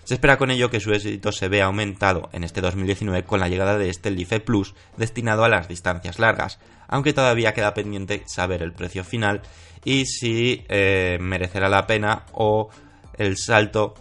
Se 0.05 0.15
espera 0.15 0.39
con 0.39 0.53
ello 0.53 0.71
que 0.71 0.79
su 0.79 0.93
éxito 0.93 1.33
se 1.33 1.49
vea 1.49 1.65
aumentado 1.65 2.29
en 2.33 2.45
este 2.45 2.61
2019 2.61 3.25
con 3.25 3.41
la 3.41 3.49
llegada 3.49 3.77
de 3.77 3.91
este 3.91 4.13
Life 4.13 4.39
Plus 4.39 4.75
destinado 4.97 5.43
a 5.43 5.49
las 5.49 5.67
distancias 5.67 6.21
largas, 6.21 6.61
aunque 6.87 7.13
todavía 7.13 7.55
queda 7.55 7.75
pendiente 7.75 8.23
saber 8.27 8.63
el 8.63 8.73
precio 8.73 9.03
final 9.03 9.43
y 9.85 10.07
si 10.07 10.65
eh, 10.69 11.19
merecerá 11.21 11.69
la 11.69 11.89
pena 11.89 12.25
o 12.33 12.71
el 13.19 13.37
salto, 13.37 13.95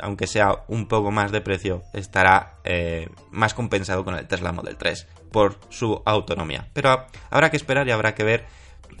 aunque 0.00 0.26
sea 0.26 0.64
un 0.68 0.88
poco 0.88 1.10
más 1.10 1.30
de 1.30 1.42
precio, 1.42 1.82
estará 1.92 2.54
eh, 2.64 3.10
más 3.30 3.52
compensado 3.52 4.02
con 4.02 4.14
el 4.14 4.26
Tesla 4.26 4.52
Model 4.52 4.76
3 4.76 5.06
por 5.30 5.58
su 5.68 6.00
autonomía. 6.06 6.68
Pero 6.72 7.06
habrá 7.30 7.50
que 7.50 7.56
esperar 7.56 7.86
y 7.86 7.90
habrá 7.90 8.14
que 8.14 8.24
ver 8.24 8.46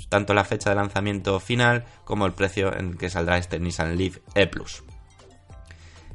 tanto 0.08 0.34
la 0.34 0.44
fecha 0.44 0.70
de 0.70 0.76
lanzamiento 0.76 1.38
final 1.40 1.84
como 2.04 2.26
el 2.26 2.32
precio 2.32 2.76
en 2.76 2.90
el 2.90 2.98
que 2.98 3.10
saldrá 3.10 3.38
este 3.38 3.58
Nissan 3.58 3.96
Leaf 3.96 4.18
E. 4.34 4.50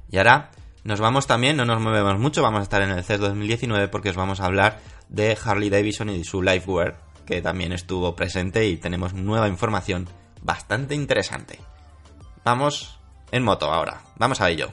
Y 0.09 0.17
ahora 0.17 0.51
nos 0.83 0.99
vamos 0.99 1.27
también, 1.27 1.57
no 1.57 1.65
nos 1.65 1.81
movemos 1.81 2.19
mucho, 2.19 2.43
vamos 2.43 2.59
a 2.59 2.63
estar 2.63 2.81
en 2.81 2.91
el 2.91 3.03
CES 3.03 3.19
2019 3.19 3.87
porque 3.87 4.09
os 4.09 4.15
vamos 4.15 4.39
a 4.39 4.45
hablar 4.45 4.79
de 5.09 5.37
Harley 5.43 5.69
Davidson 5.69 6.09
y 6.09 6.23
su 6.23 6.41
Liveware, 6.41 6.95
que 7.25 7.41
también 7.41 7.71
estuvo 7.71 8.15
presente 8.15 8.67
y 8.67 8.77
tenemos 8.77 9.13
nueva 9.13 9.47
información 9.47 10.07
bastante 10.41 10.93
interesante. 10.93 11.59
Vamos 12.43 12.99
en 13.31 13.43
moto 13.43 13.71
ahora, 13.71 14.01
vamos 14.17 14.41
a 14.41 14.49
ello. 14.49 14.71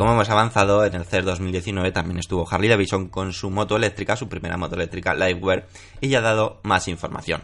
Como 0.00 0.12
hemos 0.14 0.30
avanzado, 0.30 0.82
en 0.86 0.94
el 0.94 1.04
CES 1.04 1.26
2019 1.26 1.92
también 1.92 2.18
estuvo 2.18 2.48
Harley 2.50 2.70
Davidson 2.70 3.10
con 3.10 3.34
su 3.34 3.50
moto 3.50 3.76
eléctrica, 3.76 4.16
su 4.16 4.30
primera 4.30 4.56
moto 4.56 4.74
eléctrica 4.74 5.12
Liveware, 5.12 5.66
y 6.00 6.08
ya 6.08 6.20
ha 6.20 6.22
dado 6.22 6.58
más 6.62 6.88
información. 6.88 7.42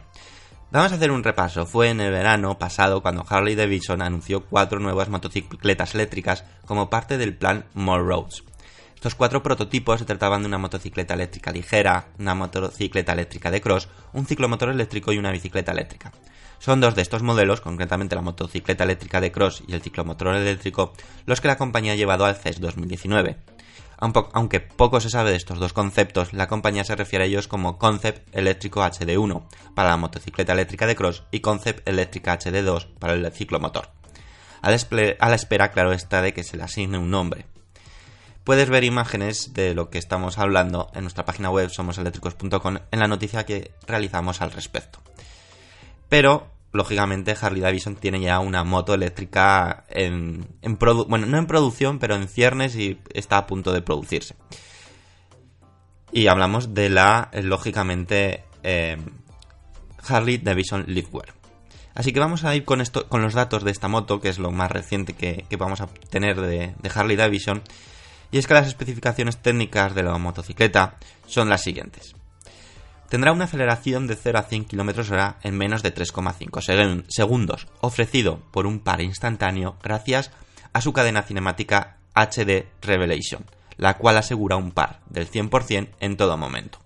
Vamos 0.70 0.90
a 0.90 0.94
hacer 0.94 1.10
un 1.10 1.22
repaso. 1.22 1.66
Fue 1.66 1.90
en 1.90 2.00
el 2.00 2.10
verano 2.10 2.58
pasado 2.58 3.02
cuando 3.02 3.26
Harley 3.28 3.56
Davidson 3.56 4.00
anunció 4.00 4.46
cuatro 4.46 4.80
nuevas 4.80 5.10
motocicletas 5.10 5.94
eléctricas 5.94 6.44
como 6.64 6.88
parte 6.88 7.18
del 7.18 7.36
plan 7.36 7.66
More 7.74 8.02
Roads. 8.02 8.42
Estos 8.94 9.14
cuatro 9.14 9.42
prototipos 9.42 9.98
se 9.98 10.06
trataban 10.06 10.40
de 10.40 10.48
una 10.48 10.56
motocicleta 10.56 11.12
eléctrica 11.12 11.52
ligera, 11.52 12.08
una 12.18 12.34
motocicleta 12.34 13.12
eléctrica 13.12 13.50
de 13.50 13.60
cross, 13.60 13.90
un 14.14 14.24
ciclomotor 14.24 14.70
eléctrico 14.70 15.12
y 15.12 15.18
una 15.18 15.30
bicicleta 15.30 15.72
eléctrica. 15.72 16.10
Son 16.58 16.80
dos 16.80 16.94
de 16.94 17.02
estos 17.02 17.22
modelos, 17.22 17.60
concretamente 17.60 18.16
la 18.16 18.22
motocicleta 18.22 18.84
eléctrica 18.84 19.20
de 19.20 19.32
Cross 19.32 19.62
y 19.66 19.74
el 19.74 19.82
ciclomotor 19.82 20.34
eléctrico, 20.34 20.92
los 21.26 21.40
que 21.40 21.48
la 21.48 21.58
compañía 21.58 21.92
ha 21.92 21.96
llevado 21.96 22.24
al 22.24 22.36
CES 22.36 22.60
2019. 22.60 23.36
Aunque 23.98 24.60
poco 24.60 25.00
se 25.00 25.08
sabe 25.10 25.30
de 25.30 25.36
estos 25.36 25.58
dos 25.58 25.72
conceptos, 25.72 26.32
la 26.32 26.48
compañía 26.48 26.84
se 26.84 26.96
refiere 26.96 27.24
a 27.24 27.28
ellos 27.28 27.48
como 27.48 27.78
Concept 27.78 28.28
Eléctrico 28.34 28.82
HD1 28.82 29.46
para 29.74 29.90
la 29.90 29.96
motocicleta 29.96 30.52
eléctrica 30.52 30.86
de 30.86 30.96
Cross 30.96 31.24
y 31.30 31.40
Concept 31.40 31.88
Eléctrica 31.88 32.38
HD2 32.38 32.88
para 32.98 33.14
el 33.14 33.32
ciclomotor. 33.32 33.88
A 34.60 34.70
la 34.70 35.34
espera, 35.34 35.70
claro 35.70 35.92
está, 35.92 36.20
de 36.20 36.34
que 36.34 36.42
se 36.42 36.56
le 36.56 36.64
asigne 36.64 36.98
un 36.98 37.10
nombre. 37.10 37.46
Puedes 38.44 38.68
ver 38.68 38.84
imágenes 38.84 39.54
de 39.54 39.74
lo 39.74 39.90
que 39.90 39.98
estamos 39.98 40.38
hablando 40.38 40.90
en 40.94 41.02
nuestra 41.02 41.24
página 41.24 41.50
web 41.50 41.70
somoseléctricos.com 41.70 42.78
en 42.90 42.98
la 42.98 43.08
noticia 43.08 43.46
que 43.46 43.72
realizamos 43.86 44.40
al 44.40 44.52
respecto. 44.52 45.00
Pero, 46.08 46.46
lógicamente, 46.72 47.36
Harley 47.40 47.60
Davidson 47.60 47.96
tiene 47.96 48.20
ya 48.20 48.38
una 48.38 48.64
moto 48.64 48.94
eléctrica 48.94 49.84
en, 49.88 50.46
en 50.62 50.78
bueno, 50.78 51.26
no 51.26 51.38
en 51.38 51.46
producción, 51.46 51.98
pero 51.98 52.14
en 52.14 52.28
ciernes 52.28 52.76
y 52.76 53.00
está 53.12 53.38
a 53.38 53.46
punto 53.46 53.72
de 53.72 53.82
producirse. 53.82 54.36
Y 56.12 56.28
hablamos 56.28 56.74
de 56.74 56.90
la, 56.90 57.30
lógicamente, 57.32 58.44
eh, 58.62 58.96
Harley 60.08 60.38
Davidson 60.38 60.84
Liveware. 60.86 61.34
Así 61.94 62.12
que 62.12 62.20
vamos 62.20 62.44
a 62.44 62.54
ir 62.54 62.64
con, 62.64 62.80
esto, 62.80 63.08
con 63.08 63.22
los 63.22 63.34
datos 63.34 63.64
de 63.64 63.70
esta 63.70 63.88
moto, 63.88 64.20
que 64.20 64.28
es 64.28 64.38
lo 64.38 64.52
más 64.52 64.70
reciente 64.70 65.14
que, 65.14 65.44
vamos 65.58 65.80
a 65.80 65.86
tener 65.86 66.40
de 66.40 66.74
Harley 66.94 67.16
Davidson. 67.16 67.62
Y 68.30 68.38
es 68.38 68.46
que 68.46 68.54
las 68.54 68.66
especificaciones 68.66 69.38
técnicas 69.38 69.94
de 69.94 70.02
la 70.02 70.18
motocicleta 70.18 70.96
son 71.26 71.48
las 71.48 71.62
siguientes 71.62 72.14
tendrá 73.08 73.32
una 73.32 73.44
aceleración 73.44 74.06
de 74.06 74.16
0 74.16 74.38
a 74.38 74.42
100 74.42 74.64
km 74.64 75.10
hora 75.10 75.38
en 75.42 75.56
menos 75.56 75.82
de 75.82 75.94
3,5 75.94 77.04
segundos, 77.08 77.66
ofrecido 77.80 78.40
por 78.50 78.66
un 78.66 78.80
par 78.80 79.00
instantáneo 79.00 79.76
gracias 79.82 80.30
a 80.72 80.80
su 80.80 80.92
cadena 80.92 81.22
cinemática 81.22 81.98
HD 82.14 82.66
Revelation, 82.82 83.44
la 83.76 83.98
cual 83.98 84.16
asegura 84.18 84.56
un 84.56 84.72
par 84.72 85.00
del 85.08 85.30
100% 85.30 85.88
en 86.00 86.16
todo 86.16 86.36
momento. 86.36 86.78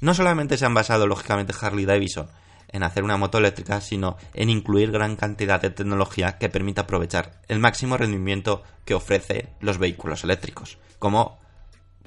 No 0.00 0.14
solamente 0.14 0.58
se 0.58 0.66
han 0.66 0.74
basado 0.74 1.06
lógicamente 1.06 1.54
Harley 1.58 1.86
Davidson 1.86 2.28
en 2.68 2.82
hacer 2.82 3.04
una 3.04 3.16
moto 3.16 3.38
eléctrica, 3.38 3.80
sino 3.80 4.16
en 4.34 4.50
incluir 4.50 4.90
gran 4.90 5.16
cantidad 5.16 5.60
de 5.60 5.70
tecnología 5.70 6.38
que 6.38 6.48
permita 6.48 6.82
aprovechar 6.82 7.40
el 7.48 7.58
máximo 7.58 7.96
rendimiento 7.96 8.62
que 8.84 8.94
ofrece 8.94 9.48
los 9.60 9.78
vehículos 9.78 10.24
eléctricos, 10.24 10.78
como 10.98 11.38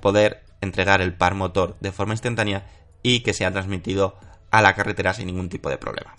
poder 0.02 0.44
entregar 0.62 1.02
el 1.02 1.14
par 1.14 1.36
motor 1.36 1.78
de 1.80 1.92
forma 1.92 2.14
instantánea 2.14 2.66
y 3.02 3.22
que 3.22 3.34
sea 3.34 3.52
transmitido 3.52 4.18
a 4.52 4.62
la 4.62 4.74
carretera 4.74 5.14
sin 5.14 5.28
ningún 5.28 5.50
tipo 5.50 5.70
de 5.70 5.78
problema. 5.78 6.16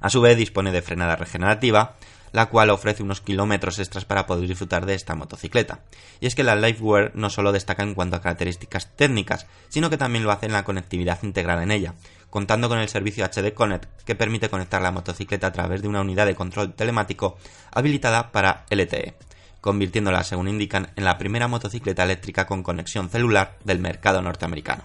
A 0.00 0.10
su 0.10 0.20
vez 0.20 0.36
dispone 0.36 0.72
de 0.72 0.82
frenada 0.82 1.16
regenerativa, 1.16 1.96
la 2.32 2.46
cual 2.46 2.70
ofrece 2.70 3.02
unos 3.02 3.20
kilómetros 3.20 3.78
extras 3.78 4.04
para 4.04 4.26
poder 4.26 4.48
disfrutar 4.48 4.86
de 4.86 4.94
esta 4.94 5.14
motocicleta. 5.14 5.80
Y 6.20 6.26
es 6.26 6.34
que 6.34 6.44
la 6.44 6.54
Lifeware 6.54 7.12
no 7.14 7.30
solo 7.30 7.52
destaca 7.52 7.82
en 7.82 7.94
cuanto 7.94 8.16
a 8.16 8.20
características 8.20 8.94
técnicas, 8.96 9.46
sino 9.68 9.90
que 9.90 9.96
también 9.96 10.24
lo 10.24 10.30
hace 10.30 10.46
en 10.46 10.52
la 10.52 10.64
conectividad 10.64 11.18
integrada 11.22 11.62
en 11.62 11.72
ella, 11.72 11.94
contando 12.30 12.68
con 12.68 12.78
el 12.78 12.88
servicio 12.88 13.24
HD 13.24 13.52
Connect 13.52 14.02
que 14.04 14.14
permite 14.14 14.48
conectar 14.48 14.80
la 14.80 14.92
motocicleta 14.92 15.48
a 15.48 15.52
través 15.52 15.82
de 15.82 15.88
una 15.88 16.00
unidad 16.00 16.26
de 16.26 16.36
control 16.36 16.74
telemático 16.74 17.36
habilitada 17.72 18.30
para 18.30 18.64
LTE, 18.70 19.14
convirtiéndola, 19.60 20.22
según 20.22 20.48
indican, 20.48 20.92
en 20.96 21.04
la 21.04 21.18
primera 21.18 21.48
motocicleta 21.48 22.04
eléctrica 22.04 22.46
con 22.46 22.62
conexión 22.62 23.10
celular 23.10 23.58
del 23.64 23.80
mercado 23.80 24.22
norteamericano. 24.22 24.84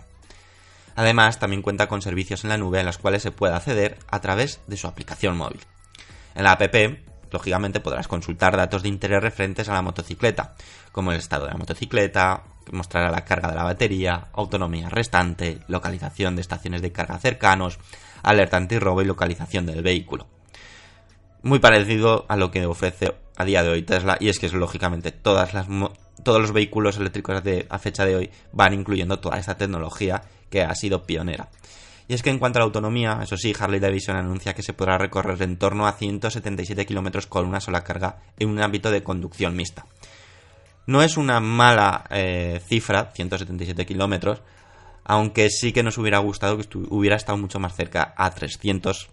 Además, 0.96 1.40
también 1.40 1.62
cuenta 1.62 1.88
con 1.88 2.02
servicios 2.02 2.44
en 2.44 2.50
la 2.50 2.58
nube 2.58 2.80
en 2.80 2.86
los 2.86 2.98
cuales 2.98 3.22
se 3.22 3.32
puede 3.32 3.54
acceder 3.54 3.98
a 4.10 4.22
través 4.22 4.62
de 4.68 4.78
su 4.78 4.88
aplicación 4.88 5.36
móvil. 5.38 5.60
En 6.34 6.44
la 6.44 6.52
app 6.52 6.64
lógicamente 7.32 7.82
podrás 7.82 8.08
consultar 8.08 8.56
datos 8.56 8.82
de 8.82 8.90
interés 8.90 9.22
referentes 9.22 9.68
a 9.68 9.74
la 9.74 9.82
motocicleta, 9.82 10.56
como 10.92 11.12
el 11.12 11.18
estado 11.18 11.46
de 11.46 11.52
la 11.52 11.58
motocicleta, 11.58 12.44
mostrará 12.72 13.12
la 13.12 13.25
carga 13.25 13.50
de 13.50 13.56
la 13.56 13.64
batería, 13.64 14.28
autonomía 14.34 14.90
restante, 14.90 15.60
localización 15.68 16.36
de 16.36 16.42
estaciones 16.42 16.82
de 16.82 16.92
carga 16.92 17.20
cercanos, 17.20 17.78
alerta 18.24 18.58
antirrobo 18.58 19.02
y 19.02 19.06
localización 19.06 19.66
del 19.66 19.84
vehículo. 19.84 20.28
Muy 21.44 21.60
parecido 21.60 22.25
a 22.28 22.38
lo 22.38 22.52
que 22.52 22.66
ofrece 22.66 23.14
a 23.38 23.46
día 23.46 23.64
de 23.64 23.70
hoy 23.70 23.84
Tesla, 23.84 24.18
y 24.20 24.30
es 24.30 24.40
que 24.40 24.50
lógicamente 24.50 25.12
todos 25.12 25.54
los 26.25 26.54
vehículos 26.54 26.98
eléctricos 26.98 27.44
de, 27.44 27.68
a 27.70 27.78
fecha 27.78 28.06
de 28.06 28.16
hoy 28.16 28.32
van 28.52 28.74
incluyendo 28.74 29.20
toda 29.20 29.38
esta 29.38 29.58
tecnología 29.58 30.24
que 30.50 30.64
ha 30.64 30.75
sido 30.75 31.04
pionera. 31.04 31.50
Y 32.08 32.14
es 32.14 32.22
que 32.22 32.30
en 32.30 32.38
cuanto 32.38 32.60
a 32.60 32.62
la 32.62 32.66
autonomía, 32.66 33.20
eso 33.24 33.36
sí, 33.36 33.54
Harley 33.58 33.80
Davidson 33.80 34.16
anuncia 34.16 34.54
que 34.54 34.62
se 34.62 34.74
podrá 34.74 34.98
recorrer 34.98 35.42
en 35.42 35.58
torno 35.58 35.88
a 35.88 35.94
177 35.94 36.86
kilómetros 36.86 37.25
con 37.25 37.48
una 37.48 37.60
sola 37.60 37.84
carga 37.84 38.18
en 38.38 38.50
un 38.50 38.62
ámbito 38.62 38.92
de 38.92 39.04
conducción 39.04 39.56
mixta. 39.56 39.86
No 40.86 41.02
es 41.02 41.18
una 41.18 41.40
mala 41.40 42.06
eh, 42.12 42.62
cifra, 42.64 43.12
177 43.12 43.88
kilómetros, 43.88 44.44
aunque 45.04 45.50
sí 45.50 45.74
que 45.74 45.82
nos 45.82 45.98
hubiera 45.98 46.20
gustado 46.20 46.58
que 46.58 46.68
hubiera 46.90 47.16
estado 47.16 47.40
mucho 47.40 47.60
más 47.60 47.75
cerca 47.75 48.14
a 48.16 48.30
300 48.30 49.10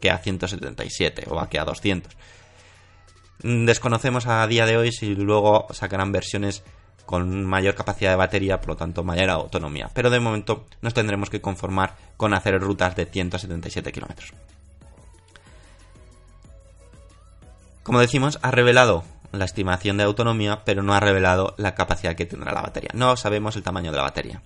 que 0.00 0.10
a 0.10 0.16
177 0.16 1.26
o 1.28 1.38
a 1.38 1.50
que 1.50 1.58
a 1.58 1.64
200. 1.64 2.16
Desconocemos 3.42 4.26
a 4.26 4.46
día 4.46 4.64
de 4.64 4.78
hoy 4.78 4.92
si 4.92 5.14
luego 5.14 5.66
sacarán 5.72 6.12
versiones 6.12 6.62
con 7.10 7.44
mayor 7.44 7.74
capacidad 7.74 8.10
de 8.10 8.16
batería, 8.16 8.60
por 8.60 8.68
lo 8.68 8.76
tanto 8.76 9.02
mayor 9.02 9.30
autonomía. 9.30 9.90
Pero 9.92 10.10
de 10.10 10.20
momento 10.20 10.66
nos 10.80 10.94
tendremos 10.94 11.28
que 11.28 11.40
conformar 11.40 11.96
con 12.16 12.34
hacer 12.34 12.60
rutas 12.60 12.94
de 12.94 13.04
177 13.04 13.90
kilómetros. 13.90 14.32
Como 17.82 17.98
decimos, 17.98 18.38
ha 18.42 18.52
revelado 18.52 19.02
la 19.32 19.44
estimación 19.44 19.96
de 19.96 20.04
autonomía, 20.04 20.62
pero 20.64 20.84
no 20.84 20.94
ha 20.94 21.00
revelado 21.00 21.56
la 21.58 21.74
capacidad 21.74 22.14
que 22.14 22.26
tendrá 22.26 22.52
la 22.52 22.62
batería. 22.62 22.90
No 22.94 23.16
sabemos 23.16 23.56
el 23.56 23.64
tamaño 23.64 23.90
de 23.90 23.96
la 23.96 24.04
batería. 24.04 24.40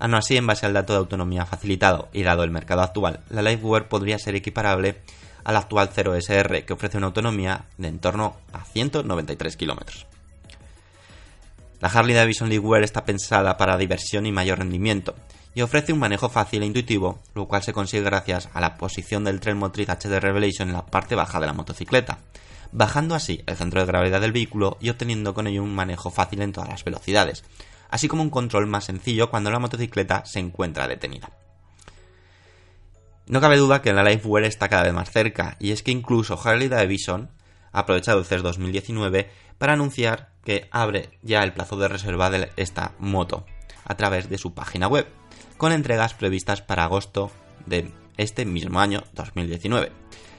Aún 0.00 0.16
así, 0.16 0.36
en 0.36 0.48
base 0.48 0.66
al 0.66 0.72
dato 0.72 0.92
de 0.92 0.98
autonomía 0.98 1.46
facilitado 1.46 2.08
y 2.12 2.24
dado 2.24 2.42
el 2.42 2.50
mercado 2.50 2.82
actual, 2.82 3.20
la 3.30 3.42
Liveware 3.42 3.86
podría 3.86 4.18
ser 4.18 4.34
equiparable 4.34 5.02
al 5.44 5.54
actual 5.54 5.90
0SR, 5.94 6.64
que 6.64 6.72
ofrece 6.72 6.98
una 6.98 7.06
autonomía 7.06 7.66
de 7.78 7.86
en 7.86 8.00
torno 8.00 8.34
a 8.52 8.64
193 8.64 9.56
kilómetros. 9.56 10.08
La 11.80 11.88
Harley 11.88 12.14
Davidson 12.14 12.48
Liveware 12.48 12.84
está 12.84 13.04
pensada 13.04 13.56
para 13.56 13.76
diversión 13.76 14.24
y 14.24 14.32
mayor 14.32 14.58
rendimiento, 14.58 15.14
y 15.54 15.62
ofrece 15.62 15.92
un 15.92 15.98
manejo 15.98 16.28
fácil 16.28 16.62
e 16.62 16.66
intuitivo, 16.66 17.18
lo 17.34 17.46
cual 17.46 17.62
se 17.62 17.72
consigue 17.72 18.04
gracias 18.04 18.48
a 18.52 18.60
la 18.60 18.76
posición 18.76 19.24
del 19.24 19.40
tren 19.40 19.58
motriz 19.58 19.88
HD 19.88 20.20
Revelation 20.20 20.68
en 20.68 20.74
la 20.74 20.86
parte 20.86 21.14
baja 21.14 21.40
de 21.40 21.46
la 21.46 21.52
motocicleta, 21.52 22.18
bajando 22.72 23.14
así 23.14 23.42
el 23.46 23.56
centro 23.56 23.80
de 23.80 23.86
gravedad 23.86 24.20
del 24.20 24.32
vehículo 24.32 24.76
y 24.80 24.90
obteniendo 24.90 25.34
con 25.34 25.46
ello 25.46 25.62
un 25.62 25.74
manejo 25.74 26.10
fácil 26.10 26.42
en 26.42 26.52
todas 26.52 26.68
las 26.68 26.84
velocidades, 26.84 27.44
así 27.88 28.08
como 28.08 28.22
un 28.22 28.30
control 28.30 28.66
más 28.66 28.84
sencillo 28.84 29.30
cuando 29.30 29.50
la 29.50 29.58
motocicleta 29.58 30.24
se 30.24 30.40
encuentra 30.40 30.88
detenida. 30.88 31.30
No 33.26 33.40
cabe 33.40 33.56
duda 33.56 33.82
que 33.82 33.92
la 33.92 34.04
Liveware 34.04 34.46
está 34.46 34.68
cada 34.68 34.84
vez 34.84 34.92
más 34.92 35.10
cerca, 35.10 35.56
y 35.58 35.72
es 35.72 35.82
que 35.82 35.90
incluso 35.90 36.38
Harley 36.42 36.68
Davidson 36.68 37.30
ha 37.72 37.80
aprovechado 37.80 38.18
el 38.18 38.24
CES 38.24 38.42
2019 38.42 39.30
para 39.58 39.72
anunciar 39.72 40.35
que 40.46 40.68
abre 40.70 41.10
ya 41.22 41.42
el 41.42 41.52
plazo 41.52 41.76
de 41.76 41.88
reserva 41.88 42.30
de 42.30 42.50
esta 42.56 42.92
moto 43.00 43.44
a 43.84 43.96
través 43.96 44.30
de 44.30 44.38
su 44.38 44.54
página 44.54 44.86
web, 44.86 45.08
con 45.56 45.72
entregas 45.72 46.14
previstas 46.14 46.62
para 46.62 46.84
agosto 46.84 47.32
de 47.66 47.90
este 48.16 48.46
mismo 48.46 48.78
año 48.78 49.02
2019. 49.14 49.90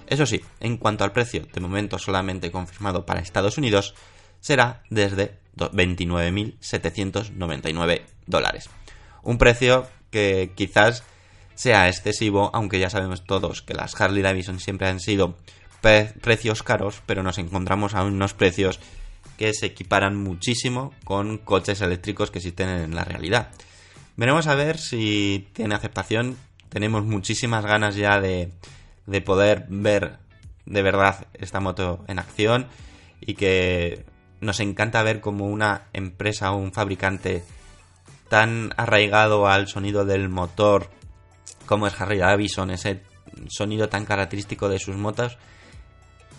Eso 0.08 0.26
sí, 0.26 0.42
en 0.62 0.78
cuanto 0.78 1.04
al 1.04 1.12
precio, 1.12 1.46
de 1.54 1.60
momento 1.60 2.00
solamente 2.00 2.52
confirmado 2.52 3.06
para 3.06 3.20
Estados 3.20 3.58
Unidos, 3.58 3.96
será 4.40 4.82
desde 4.90 5.40
29.799 5.58 8.04
dólares. 8.26 8.70
Un 9.24 9.38
precio 9.38 9.90
que 10.10 10.54
quizás 10.56 11.04
sea 11.54 11.90
excesivo, 11.90 12.50
aunque 12.54 12.80
ya 12.80 12.90
sabemos 12.90 13.26
todos 13.26 13.62
que 13.62 13.74
las 13.74 14.00
Harley 14.00 14.24
Davidson 14.24 14.62
siempre 14.62 14.88
han 14.88 15.02
sido 15.02 15.36
precios 15.82 16.64
caros, 16.64 17.02
pero 17.06 17.24
nos 17.24 17.40
encontramos 17.40 17.94
a 17.94 18.04
unos 18.04 18.34
precios 18.34 18.80
que 19.38 19.54
se 19.54 19.68
equiparan 19.68 20.16
muchísimo 20.16 20.94
con 21.04 21.38
coches 21.38 21.82
eléctricos 21.82 22.32
que 22.32 22.40
existen 22.40 22.70
en 22.70 22.96
la 22.96 23.04
realidad. 23.04 23.50
Veremos 24.16 24.48
a 24.48 24.56
ver 24.56 24.80
si 24.80 25.48
tiene 25.54 25.76
aceptación. 25.76 26.38
Tenemos 26.70 27.06
muchísimas 27.06 27.66
ganas 27.66 27.96
ya 27.96 28.20
de, 28.20 28.52
de 29.06 29.22
poder 29.22 29.66
ver 29.70 30.18
de 30.66 30.82
verdad 30.82 31.28
esta 31.34 31.60
moto 31.60 32.04
en 32.08 32.20
acción 32.20 32.68
y 33.22 33.36
que 33.36 34.06
nos 34.42 34.60
encanta 34.60 35.04
ver 35.04 35.22
como 35.22 35.46
una 35.46 35.88
empresa 35.94 36.52
o 36.52 36.58
un 36.58 36.74
fabricante 36.74 37.44
tan 38.30 38.74
arraigado 38.76 39.48
al 39.48 39.68
sonido 39.68 40.04
del 40.04 40.30
motor 40.30 40.90
como 41.66 41.88
es 41.88 42.00
Harley 42.00 42.20
Davidson, 42.20 42.72
ese 42.72 43.02
sonido 43.50 43.90
tan 43.90 44.06
característico 44.06 44.70
de 44.70 44.80
sus 44.80 44.96
motos, 44.96 45.38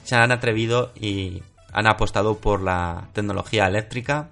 se 0.04 0.16
han 0.16 0.32
atrevido 0.32 0.92
y 0.96 1.42
han 1.78 1.86
apostado 1.86 2.38
por 2.38 2.60
la 2.60 3.08
tecnología 3.12 3.68
eléctrica 3.68 4.30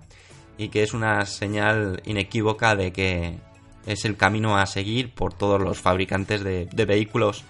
y 0.59 0.69
que 0.69 0.83
es 0.83 0.93
una 0.95 1.25
señal 1.27 2.03
inequívoca 2.05 2.75
de 2.75 2.93
que 2.93 3.39
es 3.87 4.05
el 4.05 4.17
camino 4.17 4.57
a 4.59 4.67
seguir 4.67 5.15
por 5.15 5.33
todos 5.33 5.63
los 5.63 5.79
fabricantes 5.79 6.43
de, 6.43 6.85
vehículos 6.85 7.45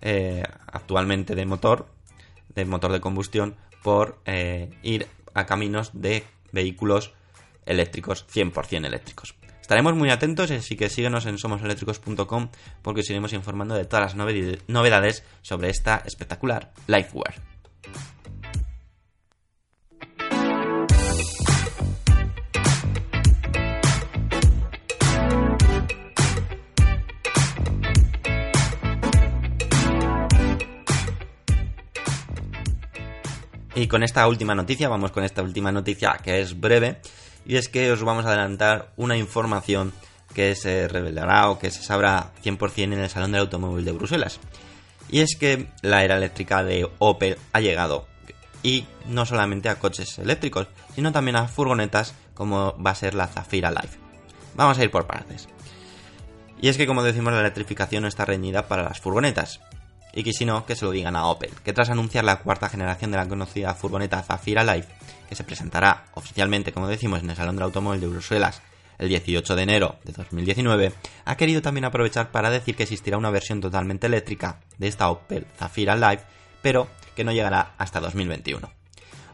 eh, 0.00 0.42
actualmente 0.66 1.36
de 1.36 1.46
motor, 1.46 1.86
de 2.52 2.64
motor 2.64 2.90
de 2.90 3.00
combustión, 3.00 3.54
por 3.84 4.18
eh, 4.26 4.70
ir 4.82 5.06
a 5.34 5.46
caminos 5.46 5.90
de 5.92 6.24
vehículos 6.50 7.12
eléctricos, 7.64 8.26
100% 8.26 8.86
eléctricos. 8.86 9.36
Estaremos 9.60 9.94
muy 9.94 10.10
atentos, 10.10 10.50
así 10.50 10.74
que 10.74 10.88
síguenos 10.88 11.26
en 11.26 11.38
somoseléctricos.com 11.38 12.48
porque 12.82 13.02
os 13.02 13.10
iremos 13.10 13.32
informando 13.34 13.76
de 13.76 13.84
todas 13.84 14.16
las 14.16 14.58
novedades 14.66 15.22
sobre 15.42 15.70
esta 15.70 16.02
espectacular 16.04 16.72
Lifeware. 16.88 17.52
Y 33.74 33.86
con 33.86 34.02
esta 34.02 34.28
última 34.28 34.54
noticia, 34.54 34.88
vamos 34.88 35.12
con 35.12 35.24
esta 35.24 35.42
última 35.42 35.72
noticia 35.72 36.18
que 36.22 36.40
es 36.40 36.60
breve, 36.60 37.00
y 37.46 37.56
es 37.56 37.68
que 37.68 37.90
os 37.90 38.02
vamos 38.02 38.26
a 38.26 38.28
adelantar 38.28 38.92
una 38.96 39.16
información 39.16 39.92
que 40.34 40.54
se 40.54 40.88
revelará 40.88 41.48
o 41.50 41.58
que 41.58 41.70
se 41.70 41.82
sabrá 41.82 42.32
100% 42.44 42.82
en 42.84 42.92
el 42.94 43.08
Salón 43.08 43.32
del 43.32 43.42
Automóvil 43.42 43.84
de 43.84 43.92
Bruselas. 43.92 44.40
Y 45.08 45.20
es 45.20 45.36
que 45.38 45.68
la 45.80 46.04
era 46.04 46.16
eléctrica 46.16 46.62
de 46.62 46.88
Opel 46.98 47.38
ha 47.52 47.60
llegado, 47.60 48.06
y 48.62 48.86
no 49.06 49.26
solamente 49.26 49.68
a 49.68 49.78
coches 49.78 50.18
eléctricos, 50.18 50.68
sino 50.94 51.12
también 51.12 51.36
a 51.36 51.48
furgonetas 51.48 52.14
como 52.34 52.76
va 52.82 52.90
a 52.90 52.94
ser 52.94 53.14
la 53.14 53.26
Zafira 53.26 53.70
Life. 53.70 53.98
Vamos 54.54 54.78
a 54.78 54.84
ir 54.84 54.90
por 54.90 55.06
partes. 55.06 55.48
Y 56.60 56.68
es 56.68 56.76
que 56.76 56.86
como 56.86 57.02
decimos 57.02 57.32
la 57.32 57.40
electrificación 57.40 58.04
está 58.04 58.24
reñida 58.24 58.68
para 58.68 58.84
las 58.84 59.00
furgonetas, 59.00 59.60
y 60.12 60.22
que 60.22 60.32
si 60.32 60.44
no, 60.44 60.66
que 60.66 60.76
se 60.76 60.84
lo 60.84 60.90
digan 60.90 61.16
a 61.16 61.26
Opel, 61.26 61.50
que 61.64 61.72
tras 61.72 61.90
anunciar 61.90 62.24
la 62.24 62.40
cuarta 62.40 62.68
generación 62.68 63.10
de 63.10 63.16
la 63.16 63.28
conocida 63.28 63.74
furgoneta 63.74 64.22
Zafira 64.22 64.64
Life, 64.64 64.88
que 65.28 65.34
se 65.34 65.44
presentará 65.44 66.04
oficialmente, 66.14 66.72
como 66.72 66.88
decimos, 66.88 67.22
en 67.22 67.30
el 67.30 67.36
Salón 67.36 67.56
del 67.56 67.64
Automóvil 67.64 68.00
de 68.00 68.08
Bruselas 68.08 68.62
el 68.98 69.08
18 69.08 69.56
de 69.56 69.62
enero 69.62 69.96
de 70.04 70.12
2019, 70.12 70.92
ha 71.24 71.36
querido 71.36 71.62
también 71.62 71.84
aprovechar 71.84 72.30
para 72.30 72.50
decir 72.50 72.76
que 72.76 72.84
existirá 72.84 73.16
una 73.16 73.30
versión 73.30 73.60
totalmente 73.60 74.06
eléctrica 74.06 74.60
de 74.78 74.88
esta 74.88 75.08
Opel 75.08 75.46
Zafira 75.56 75.96
Life, 75.96 76.24
pero 76.60 76.88
que 77.16 77.24
no 77.24 77.32
llegará 77.32 77.72
hasta 77.78 78.00
2021. 78.00 78.70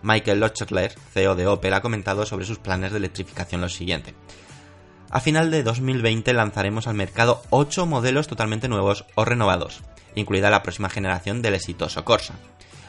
Michael 0.03 0.41
Lochler, 0.41 0.95
CEO 1.12 1.35
de 1.35 1.47
Opel, 1.47 1.75
ha 1.75 1.83
comentado 1.83 2.25
sobre 2.25 2.47
sus 2.47 2.59
planes 2.59 2.93
de 2.93 2.99
electrificación 2.99 3.61
lo 3.61 3.69
siguiente. 3.69 4.14
A 5.11 5.21
final 5.21 5.51
de 5.51 5.62
2020 5.62 6.33
lanzaremos 6.33 6.87
al 6.87 6.95
mercado 6.95 7.43
8 7.51 7.87
modelos 7.87 8.29
totalmente 8.29 8.69
nuevos 8.69 9.07
o 9.14 9.25
renovados, 9.25 9.83
incluida 10.14 10.51
la 10.51 10.62
próxima 10.62 10.88
generación 10.88 11.42
del 11.42 11.55
exitoso 11.55 12.05
Corsa. 12.05 12.35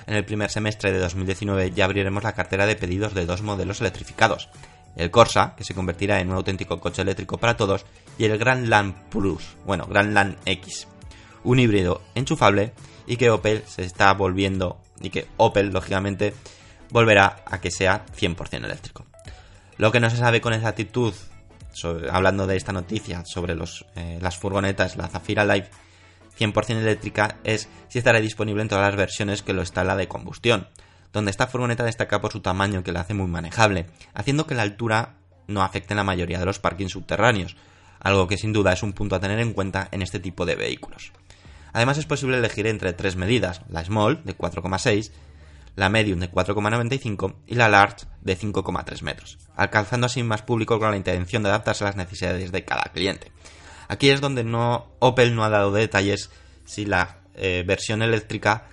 En 0.08 0.16
el 0.16 0.26
primer 0.26 0.50
semestre 0.50 0.92
de 0.92 1.00
2019 1.00 1.72
ya 1.72 1.86
abriremos 1.86 2.24
la 2.24 2.34
cartera 2.34 2.66
de 2.66 2.76
pedidos 2.76 3.14
de 3.14 3.26
dos 3.26 3.42
modelos 3.42 3.82
electrificados, 3.82 4.50
el 4.96 5.12
Corsa, 5.12 5.54
que 5.56 5.64
se 5.64 5.76
convertirá 5.76 6.20
en 6.20 6.30
un 6.30 6.36
auténtico 6.36 6.80
coche 6.80 7.04
eléctrico 7.04 7.38
para 7.38 7.56
todos, 7.56 7.86
y 8.18 8.26
el 8.26 8.38
Grand 8.38 8.68
Land 8.68 9.10
Plus, 9.10 9.56
bueno, 9.66 9.86
Grand 9.86 10.14
Land 10.14 10.38
X, 10.46 10.88
un 11.44 11.60
híbrido 11.60 12.02
enchufable 12.16 12.74
y 13.08 13.18
que 13.18 13.30
Opel 13.30 13.64
se 13.66 13.84
está 13.84 14.14
volviendo, 14.14 14.82
y 15.00 15.10
que 15.10 15.28
Opel, 15.38 15.70
lógicamente, 15.70 16.34
volverá 16.90 17.44
a 17.46 17.62
que 17.62 17.72
sea 17.72 18.06
100% 18.20 18.66
eléctrico. 18.66 19.06
Lo 19.78 19.92
que 19.92 20.00
no 20.00 20.10
se 20.10 20.18
sabe 20.18 20.42
con 20.42 20.54
exactitud, 20.54 21.14
hablando 22.12 22.48
de 22.48 22.58
esta 22.58 22.74
noticia 22.74 23.24
sobre 23.26 23.56
los, 23.56 23.86
eh, 23.96 24.20
las 24.22 24.38
furgonetas, 24.38 24.98
la 24.98 25.08
Zafira 25.08 25.46
Life 25.46 25.70
100% 26.40 26.78
eléctrica, 26.78 27.38
es 27.44 27.70
si 27.88 27.98
estará 27.98 28.20
disponible 28.20 28.62
en 28.62 28.70
todas 28.70 28.86
las 28.86 28.96
versiones 28.96 29.44
que 29.44 29.54
lo 29.54 29.62
está 29.62 29.84
la 29.84 29.96
de 29.96 30.08
combustión, 30.08 30.68
donde 31.12 31.32
esta 31.32 31.48
furgoneta 31.48 31.84
destaca 31.84 32.22
por 32.22 32.32
su 32.32 32.42
tamaño 32.42 32.84
que 32.84 32.92
la 32.92 33.02
hace 33.02 33.14
muy 33.14 33.28
manejable, 33.28 33.88
haciendo 34.14 34.48
que 34.48 34.56
la 34.56 34.64
altura 34.64 35.16
no 35.48 35.64
afecte 35.64 35.94
en 35.94 35.98
la 35.98 36.04
mayoría 36.04 36.40
de 36.40 36.46
los 36.46 36.60
parkings 36.60 36.92
subterráneos, 36.92 37.58
algo 38.00 38.28
que 38.28 38.38
sin 38.38 38.54
duda 38.54 38.74
es 38.74 38.84
un 38.84 38.94
punto 38.94 39.16
a 39.16 39.20
tener 39.20 39.40
en 39.40 39.54
cuenta 39.54 39.90
en 39.92 40.02
este 40.02 40.20
tipo 40.20 40.46
de 40.46 40.56
vehículos. 40.56 41.12
Además 41.74 41.98
es 41.98 42.06
posible 42.06 42.38
elegir 42.38 42.68
entre 42.68 42.94
tres 42.94 43.16
medidas, 43.16 43.62
la 43.70 43.84
Small 43.84 44.24
de 44.24 44.38
4,6, 44.38 45.12
la 45.76 45.90
Medium 45.90 46.20
de 46.20 46.32
4,95 46.32 47.36
y 47.48 47.56
la 47.56 47.70
Large 47.70 48.06
de 48.22 48.38
5,3 48.38 49.02
metros, 49.02 49.38
alcanzando 49.56 50.08
así 50.08 50.24
más 50.24 50.42
público 50.42 50.80
con 50.80 50.92
la 50.92 50.98
intención 50.98 51.44
de 51.44 51.50
adaptarse 51.50 51.84
a 51.84 51.88
las 51.88 51.96
necesidades 51.96 52.52
de 52.52 52.66
cada 52.66 52.92
cliente. 52.94 53.32
Aquí 53.90 54.10
es 54.12 54.22
donde 54.22 54.46
no, 54.46 54.88
Opel 55.00 55.36
no 55.36 55.44
ha 55.44 55.50
dado 55.50 55.74
detalles 55.74 56.30
si 56.64 56.86
la 56.86 57.18
eh, 57.36 57.64
versión 57.68 58.02
eléctrica 58.02 58.68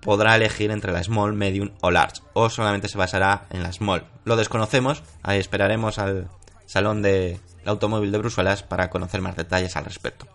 podrá 0.00 0.36
elegir 0.36 0.70
entre 0.70 0.92
la 0.92 1.02
Small, 1.02 1.34
Medium 1.34 1.72
o 1.82 1.90
Large, 1.90 2.22
o 2.32 2.48
solamente 2.48 2.88
se 2.88 2.96
basará 2.96 3.46
en 3.50 3.62
la 3.62 3.72
Small. 3.72 4.06
Lo 4.24 4.36
desconocemos, 4.36 5.02
ahí 5.22 5.38
esperaremos 5.38 5.98
al 5.98 6.28
Salón 6.64 7.02
del 7.02 7.40
Automóvil 7.66 8.12
de 8.12 8.18
Bruselas 8.18 8.62
para 8.62 8.88
conocer 8.88 9.20
más 9.20 9.36
detalles 9.36 9.76
al 9.76 9.84
respecto. 9.84 10.26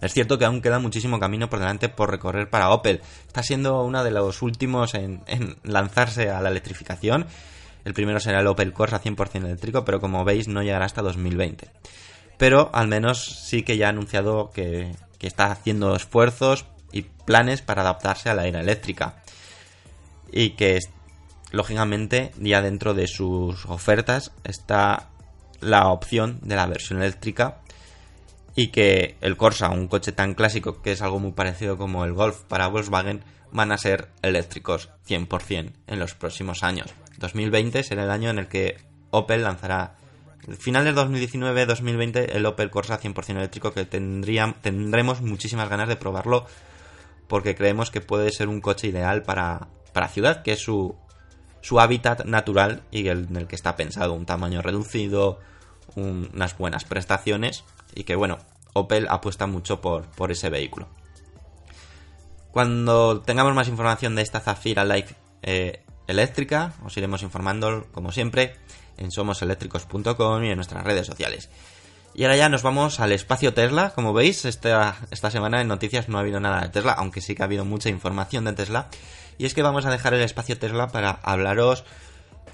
Es 0.00 0.12
cierto 0.12 0.38
que 0.38 0.44
aún 0.44 0.60
queda 0.60 0.78
muchísimo 0.78 1.18
camino 1.18 1.48
por 1.48 1.60
delante 1.60 1.88
por 1.88 2.10
recorrer 2.10 2.50
para 2.50 2.70
Opel. 2.70 3.00
Está 3.26 3.42
siendo 3.42 3.82
uno 3.82 4.04
de 4.04 4.10
los 4.10 4.42
últimos 4.42 4.94
en, 4.94 5.22
lanzarse 5.62 6.30
a 6.30 6.40
la 6.40 6.50
electrificación. 6.50 7.26
El 7.84 7.94
primero 7.94 8.20
será 8.20 8.40
el 8.40 8.46
Opel 8.46 8.72
Corsa 8.72 9.00
100% 9.00 9.44
eléctrico, 9.44 9.84
pero 9.84 10.00
como 10.00 10.24
veis 10.24 10.46
no 10.46 10.62
llegará 10.62 10.84
hasta 10.84 11.02
2020. 11.02 11.70
Pero 12.38 12.70
al 12.72 12.88
menos 12.88 13.24
sí 13.24 13.62
que 13.62 13.76
ya 13.76 13.86
ha 13.86 13.90
anunciado 13.90 14.50
que, 14.50 14.92
está 15.20 15.50
haciendo 15.50 15.96
esfuerzos 15.96 16.66
y 16.92 17.02
planes 17.02 17.60
para 17.60 17.82
adaptarse 17.82 18.30
a 18.30 18.34
la 18.34 18.46
era 18.46 18.60
eléctrica. 18.60 19.22
Y 20.32 20.50
que 20.50 20.78
lógicamente 21.50 22.30
ya 22.38 22.62
dentro 22.62 22.94
de 22.94 23.08
sus 23.08 23.66
ofertas 23.66 24.32
está 24.44 25.08
la 25.60 25.88
opción 25.88 26.38
de 26.42 26.54
la 26.54 26.66
versión 26.66 27.02
eléctrica 27.02 27.58
y 28.54 28.68
que 28.68 29.16
el 29.20 29.36
Corsa, 29.36 29.70
un 29.70 29.88
coche 29.88 30.12
tan 30.12 30.34
clásico 30.34 30.82
que 30.82 30.92
es 30.92 31.02
algo 31.02 31.18
muy 31.18 31.32
parecido 31.32 31.78
como 31.78 32.04
el 32.04 32.12
Golf 32.12 32.40
para 32.42 32.68
Volkswagen, 32.68 33.22
van 33.52 33.72
a 33.72 33.78
ser 33.78 34.08
eléctricos 34.22 34.90
100% 35.06 35.72
en 35.86 35.98
los 35.98 36.14
próximos 36.14 36.62
años. 36.62 36.92
2020 37.18 37.82
será 37.82 38.04
el 38.04 38.10
año 38.10 38.30
en 38.30 38.38
el 38.38 38.48
que 38.48 38.78
Opel 39.10 39.42
lanzará, 39.42 39.96
final 40.56 40.84
del 40.84 40.96
2019-2020, 40.96 42.30
el 42.34 42.46
Opel 42.46 42.70
Corsa 42.70 43.00
100% 43.00 43.36
eléctrico 43.36 43.72
que 43.72 43.84
tendremos 43.84 45.20
muchísimas 45.20 45.68
ganas 45.68 45.88
de 45.88 45.96
probarlo 45.96 46.46
porque 47.26 47.54
creemos 47.54 47.90
que 47.90 48.00
puede 48.00 48.32
ser 48.32 48.48
un 48.48 48.60
coche 48.60 48.88
ideal 48.88 49.22
para, 49.22 49.68
para 49.92 50.08
ciudad, 50.08 50.42
que 50.42 50.52
es 50.52 50.60
su, 50.60 50.96
hábitat 51.78 52.24
natural 52.24 52.82
y 52.90 53.08
el, 53.08 53.26
en 53.28 53.36
el 53.36 53.46
que 53.46 53.56
está 53.56 53.76
pensado, 53.76 54.14
un 54.14 54.24
tamaño 54.24 54.62
reducido, 54.62 55.38
unas 55.94 56.56
buenas 56.56 56.84
prestaciones 56.84 57.64
y 57.94 58.04
que 58.04 58.16
bueno, 58.16 58.38
Opel 58.72 59.06
apuesta 59.10 59.46
mucho 59.46 59.80
por, 59.80 60.30
ese 60.30 60.50
vehículo. 60.50 60.88
Cuando 62.50 63.20
tengamos 63.20 63.54
más 63.54 63.68
información 63.68 64.14
de 64.14 64.22
esta 64.22 64.40
Zafira 64.40 64.84
Life 64.84 65.14
eh, 65.42 65.82
eléctrica, 66.06 66.72
os 66.84 66.96
iremos 66.96 67.22
informando, 67.22 67.86
como 67.92 68.12
siempre, 68.12 68.56
en 68.98 69.10
somoseléctricos.com 69.10 70.44
y 70.44 70.50
en 70.50 70.56
nuestras 70.56 70.84
redes 70.84 71.06
sociales. 71.06 71.50
Y 72.14 72.24
ahora 72.24 72.36
ya 72.36 72.48
nos 72.48 72.62
vamos 72.62 73.00
al 73.00 73.12
espacio 73.12 73.54
Tesla. 73.54 73.90
Como 73.90 74.12
veis, 74.12 74.44
esta, 74.44 74.96
esta 75.10 75.30
semana 75.30 75.60
en 75.60 75.68
noticias 75.68 76.08
no 76.08 76.18
ha 76.18 76.22
habido 76.22 76.40
nada 76.40 76.62
de 76.62 76.68
Tesla, 76.68 76.92
aunque 76.92 77.20
sí 77.20 77.34
que 77.34 77.42
ha 77.42 77.44
habido 77.44 77.64
mucha 77.64 77.88
información 77.90 78.44
de 78.44 78.54
Tesla. 78.54 78.88
Y 79.38 79.46
es 79.46 79.54
que 79.54 79.62
vamos 79.62 79.86
a 79.86 79.90
dejar 79.90 80.14
el 80.14 80.22
espacio 80.22 80.58
Tesla 80.58 80.88
para 80.88 81.10
hablaros 81.10 81.84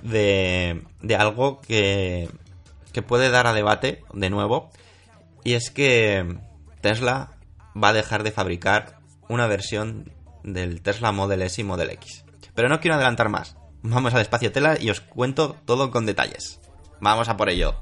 de, 0.03 0.83
de 1.01 1.17
algo 1.17 1.61
que, 1.61 2.29
que 2.93 3.03
puede 3.03 3.31
dar 3.31 3.47
a 3.47 3.53
debate 3.53 4.05
de 4.13 4.31
nuevo 4.31 4.71
y 5.45 5.55
es 5.55 5.71
que 5.71 6.37
Tesla 6.81 7.33
va 7.81 7.89
a 7.89 7.93
dejar 7.93 8.23
de 8.23 8.33
fabricar 8.33 8.99
una 9.29 9.47
versión 9.47 10.11
del 10.43 10.81
Tesla 10.81 11.13
Model 11.13 11.43
S 11.43 11.61
y 11.61 11.65
Model 11.65 11.91
X. 11.91 12.25
Pero 12.55 12.69
no 12.69 12.81
quiero 12.81 12.95
adelantar 12.95 13.29
más. 13.29 13.57
Vamos 13.87 14.15
al 14.15 14.23
espacio 14.23 14.51
Tesla 14.51 14.79
y 14.81 14.89
os 14.89 15.03
cuento 15.03 15.57
todo 15.67 15.91
con 15.91 16.07
detalles. 16.07 16.59
Vamos 17.01 17.29
a 17.29 17.37
por 17.37 17.51
ello. 17.51 17.75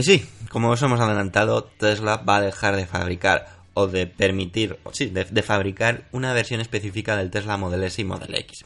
Y 0.00 0.02
sí, 0.02 0.26
como 0.48 0.70
os 0.70 0.80
hemos 0.80 0.98
adelantado, 0.98 1.64
Tesla 1.64 2.16
va 2.16 2.36
a 2.36 2.40
dejar 2.40 2.74
de 2.74 2.86
fabricar 2.86 3.48
o 3.74 3.86
de 3.86 4.06
permitir, 4.06 4.78
sí, 4.92 5.08
de, 5.08 5.42
fabricar 5.42 6.08
una 6.10 6.32
versión 6.32 6.62
específica 6.62 7.18
del 7.18 7.30
Tesla 7.30 7.58
Model 7.58 7.82
S 7.82 8.00
y 8.00 8.06
Model 8.06 8.34
X. 8.34 8.64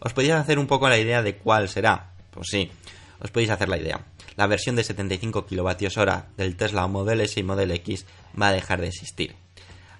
¿Os 0.00 0.14
podéis 0.14 0.32
hacer 0.32 0.58
un 0.58 0.66
poco 0.66 0.88
la 0.88 0.96
idea 0.96 1.22
de 1.22 1.36
cuál 1.36 1.68
será? 1.68 2.14
Pues 2.30 2.46
sí, 2.50 2.70
os 3.18 3.30
podéis 3.30 3.50
hacer 3.50 3.68
la 3.68 3.76
idea. 3.76 4.06
La 4.36 4.46
versión 4.46 4.74
de 4.74 4.84
75 4.84 5.44
kWh 5.44 6.22
del 6.38 6.56
Tesla 6.56 6.86
Model 6.86 7.20
S 7.20 7.38
y 7.38 7.42
Model 7.42 7.72
X 7.72 8.06
va 8.40 8.48
a 8.48 8.52
dejar 8.52 8.80
de 8.80 8.88
existir. 8.88 9.36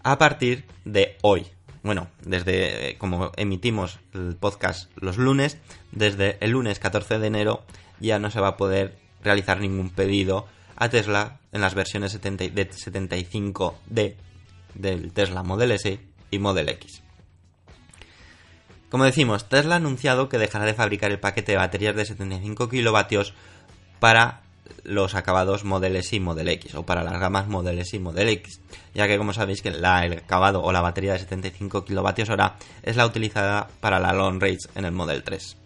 A 0.03 0.17
partir 0.17 0.65
de 0.87 1.19
hoy, 1.21 1.47
bueno, 1.83 2.09
desde 2.25 2.97
como 2.97 3.33
emitimos 3.37 3.99
el 4.15 4.35
podcast 4.35 4.91
los 4.97 5.19
lunes, 5.19 5.59
desde 5.93 6.39
el 6.41 6.53
lunes 6.53 6.79
14 6.79 7.19
de 7.19 7.27
enero 7.27 7.67
ya 8.01 8.19
no 8.19 8.31
se 8.31 8.41
va 8.41 8.49
a 8.49 8.57
poder 8.57 8.97
realizar 9.23 9.61
ningún 9.61 9.91
pedido 9.91 10.47
a 10.81 10.89
Tesla 10.89 11.39
en 11.53 11.61
las 11.61 11.75
versiones 11.75 12.21
de 12.21 12.21
75D 12.21 14.15
del 14.75 15.13
Tesla 15.13 15.43
Model 15.43 15.73
S 15.73 16.01
y 16.31 16.39
Model 16.39 16.71
X. 16.71 17.03
Como 18.89 19.05
decimos, 19.05 19.49
Tesla 19.49 19.75
ha 19.75 19.77
anunciado 19.77 20.31
que 20.31 20.39
dejará 20.39 20.65
de 20.65 20.75
fabricar 20.75 21.11
el 21.11 21.21
paquete 21.21 21.53
de 21.53 21.59
baterías 21.59 21.95
de 21.95 22.07
75 22.07 22.71
kilovatios 22.71 23.35
para 24.01 24.41
los 24.83 25.15
acabados 25.15 25.65
Model 25.65 25.97
S 25.97 26.17
y 26.17 26.21
Model 26.21 26.49
X, 26.49 26.75
o 26.75 26.87
para 26.87 27.05
las 27.05 27.21
gamas 27.21 27.47
Model 27.47 27.79
S 27.79 27.95
y 27.95 28.01
Model 28.01 28.31
X, 28.31 28.61
ya 28.95 29.07
que 29.07 29.19
como 29.19 29.35
sabéis 29.35 29.61
que 29.61 29.69
el 29.69 29.85
acabado 29.85 30.63
o 30.63 30.73
la 30.73 30.81
batería 30.81 31.13
de 31.13 31.19
75 31.19 31.85
kilovatios 31.85 32.31
hora 32.31 32.57
es 32.83 32.97
la 32.97 33.05
utilizada 33.05 33.69
para 33.81 34.01
la 34.01 34.15
long 34.15 34.41
range 34.41 34.71
en 34.75 34.87
el 34.87 34.93
Model 34.93 35.23
3. 35.23 35.59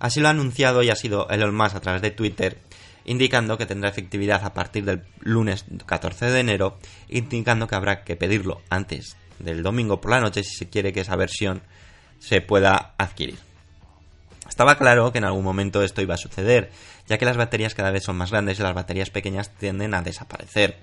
Así 0.00 0.18
lo 0.18 0.26
ha 0.26 0.32
anunciado 0.32 0.82
y 0.82 0.90
ha 0.90 0.96
sido 0.96 1.28
Elon 1.28 1.54
Musk 1.54 1.76
a 1.76 1.80
través 1.80 2.02
de 2.02 2.10
Twitter, 2.10 2.58
indicando 3.04 3.58
que 3.58 3.66
tendrá 3.66 3.90
efectividad 3.90 4.44
a 4.44 4.54
partir 4.54 4.84
del 4.84 5.02
lunes 5.20 5.64
14 5.84 6.30
de 6.30 6.40
enero, 6.40 6.78
indicando 7.08 7.66
que 7.66 7.74
habrá 7.74 8.04
que 8.04 8.16
pedirlo 8.16 8.62
antes 8.70 9.16
del 9.38 9.62
domingo 9.62 10.00
por 10.00 10.10
la 10.10 10.20
noche 10.20 10.44
si 10.44 10.54
se 10.56 10.68
quiere 10.68 10.92
que 10.92 11.00
esa 11.00 11.16
versión 11.16 11.62
se 12.18 12.40
pueda 12.40 12.94
adquirir. 12.98 13.38
Estaba 14.48 14.76
claro 14.76 15.12
que 15.12 15.18
en 15.18 15.24
algún 15.24 15.44
momento 15.44 15.82
esto 15.82 16.02
iba 16.02 16.14
a 16.14 16.18
suceder, 16.18 16.70
ya 17.08 17.18
que 17.18 17.24
las 17.24 17.36
baterías 17.36 17.74
cada 17.74 17.90
vez 17.90 18.04
son 18.04 18.16
más 18.16 18.30
grandes 18.30 18.58
y 18.58 18.62
las 18.62 18.74
baterías 18.74 19.10
pequeñas 19.10 19.50
tienden 19.54 19.94
a 19.94 20.02
desaparecer. 20.02 20.78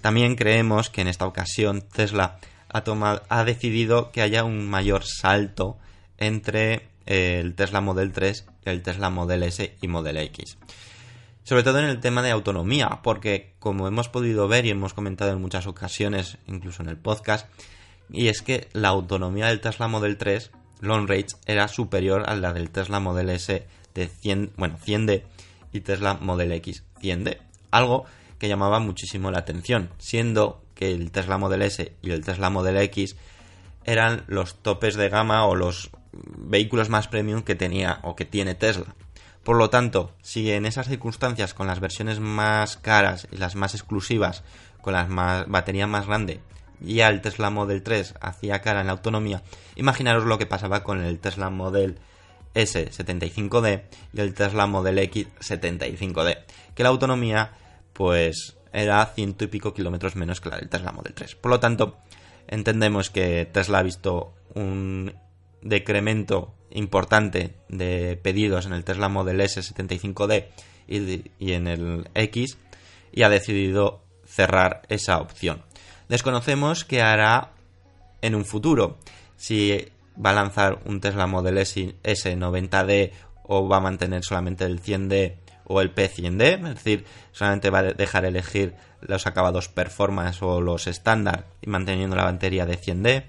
También 0.00 0.36
creemos 0.36 0.90
que 0.90 1.00
en 1.00 1.08
esta 1.08 1.26
ocasión 1.26 1.82
Tesla 1.82 2.38
ha, 2.68 3.22
ha 3.28 3.44
decidido 3.44 4.12
que 4.12 4.22
haya 4.22 4.44
un 4.44 4.68
mayor 4.68 5.04
salto 5.04 5.78
entre 6.18 6.88
el 7.06 7.54
Tesla 7.54 7.80
Model 7.80 8.12
3 8.12 8.46
y 8.66 8.70
el 8.70 8.82
Tesla 8.82 9.10
Model 9.10 9.44
S 9.44 9.76
y 9.80 9.88
Model 9.88 10.18
X. 10.18 10.58
Sobre 11.46 11.62
todo 11.62 11.78
en 11.78 11.84
el 11.84 12.00
tema 12.00 12.22
de 12.22 12.32
autonomía, 12.32 13.02
porque 13.04 13.54
como 13.60 13.86
hemos 13.86 14.08
podido 14.08 14.48
ver 14.48 14.66
y 14.66 14.70
hemos 14.70 14.94
comentado 14.94 15.30
en 15.30 15.40
muchas 15.40 15.68
ocasiones, 15.68 16.38
incluso 16.48 16.82
en 16.82 16.88
el 16.88 16.96
podcast, 16.96 17.46
y 18.10 18.26
es 18.26 18.42
que 18.42 18.66
la 18.72 18.88
autonomía 18.88 19.46
del 19.46 19.60
Tesla 19.60 19.86
Model 19.86 20.16
3 20.16 20.50
long 20.80 21.08
range 21.08 21.36
era 21.46 21.68
superior 21.68 22.28
a 22.28 22.34
la 22.34 22.52
del 22.52 22.70
Tesla 22.70 22.98
Model 22.98 23.30
S 23.30 23.64
de 23.94 24.08
100, 24.08 24.54
bueno, 24.56 24.76
100D 24.84 25.22
y 25.72 25.80
Tesla 25.82 26.14
Model 26.20 26.50
X 26.50 26.82
100D. 27.00 27.38
Algo 27.70 28.06
que 28.40 28.48
llamaba 28.48 28.80
muchísimo 28.80 29.30
la 29.30 29.38
atención, 29.38 29.90
siendo 29.98 30.64
que 30.74 30.90
el 30.90 31.12
Tesla 31.12 31.38
Model 31.38 31.62
S 31.62 31.92
y 32.02 32.10
el 32.10 32.24
Tesla 32.24 32.50
Model 32.50 32.76
X 32.78 33.14
eran 33.84 34.24
los 34.26 34.56
topes 34.64 34.96
de 34.96 35.10
gama 35.10 35.46
o 35.46 35.54
los 35.54 35.90
vehículos 36.12 36.88
más 36.88 37.06
premium 37.06 37.42
que 37.42 37.54
tenía 37.54 38.00
o 38.02 38.16
que 38.16 38.24
tiene 38.24 38.56
Tesla. 38.56 38.96
Por 39.46 39.58
lo 39.58 39.70
tanto, 39.70 40.10
si 40.22 40.50
en 40.50 40.66
esas 40.66 40.88
circunstancias 40.88 41.54
con 41.54 41.68
las 41.68 41.78
versiones 41.78 42.18
más 42.18 42.76
caras 42.76 43.28
y 43.30 43.36
las 43.36 43.54
más 43.54 43.76
exclusivas, 43.76 44.42
con 44.80 44.94
la 44.94 45.06
más, 45.06 45.46
batería 45.46 45.86
más 45.86 46.08
grande, 46.08 46.40
ya 46.80 47.08
el 47.08 47.20
Tesla 47.20 47.48
Model 47.50 47.84
3 47.84 48.14
hacía 48.20 48.60
cara 48.60 48.80
en 48.80 48.88
la 48.88 48.94
autonomía, 48.94 49.44
imaginaros 49.76 50.24
lo 50.24 50.36
que 50.36 50.46
pasaba 50.46 50.82
con 50.82 51.00
el 51.00 51.20
Tesla 51.20 51.48
Model 51.48 52.00
S 52.54 52.90
75D 52.90 53.82
y 54.14 54.20
el 54.20 54.34
Tesla 54.34 54.66
Model 54.66 54.98
X 54.98 55.28
75D, 55.38 56.38
que 56.74 56.82
la 56.82 56.88
autonomía 56.88 57.52
pues 57.92 58.56
era 58.72 59.06
ciento 59.06 59.44
y 59.44 59.46
pico 59.46 59.72
kilómetros 59.72 60.16
menos 60.16 60.40
que 60.40 60.48
la 60.48 60.56
del 60.56 60.68
Tesla 60.68 60.90
Model 60.90 61.14
3. 61.14 61.36
Por 61.36 61.52
lo 61.52 61.60
tanto, 61.60 61.98
entendemos 62.48 63.10
que 63.10 63.48
Tesla 63.52 63.78
ha 63.78 63.84
visto 63.84 64.34
un 64.54 65.14
decremento 65.62 66.55
importante 66.76 67.54
de 67.68 68.18
pedidos 68.22 68.66
en 68.66 68.72
el 68.72 68.84
Tesla 68.84 69.08
Model 69.08 69.40
S 69.40 69.60
75D 69.60 70.46
y, 70.86 71.52
en 71.52 71.66
el 71.66 72.08
X 72.14 72.58
y 73.12 73.22
ha 73.22 73.28
decidido 73.28 74.02
cerrar 74.26 74.82
esa 74.88 75.18
opción. 75.18 75.62
Desconocemos 76.08 76.84
qué 76.84 77.02
hará 77.02 77.52
en 78.20 78.34
un 78.34 78.44
futuro. 78.44 78.98
Si 79.36 79.88
va 80.24 80.30
a 80.30 80.34
lanzar 80.34 80.80
un 80.84 81.00
Tesla 81.00 81.26
Model 81.26 81.58
S, 81.58 81.94
90D 82.04 83.12
o 83.44 83.68
va 83.68 83.78
a 83.78 83.80
mantener 83.80 84.22
solamente 84.22 84.64
el 84.64 84.82
100D 84.82 85.36
o 85.68 85.80
el 85.80 85.94
P100D, 85.94 86.68
es 86.68 86.74
decir, 86.74 87.06
solamente 87.32 87.70
va 87.70 87.78
a 87.80 87.82
dejar 87.82 88.24
elegir 88.24 88.74
los 89.00 89.26
acabados 89.26 89.68
performance 89.68 90.42
o 90.42 90.60
los 90.60 90.86
estándar 90.86 91.46
y 91.60 91.68
manteniendo 91.70 92.16
la 92.16 92.24
batería 92.24 92.66
de 92.66 92.78
100D. 92.78 93.24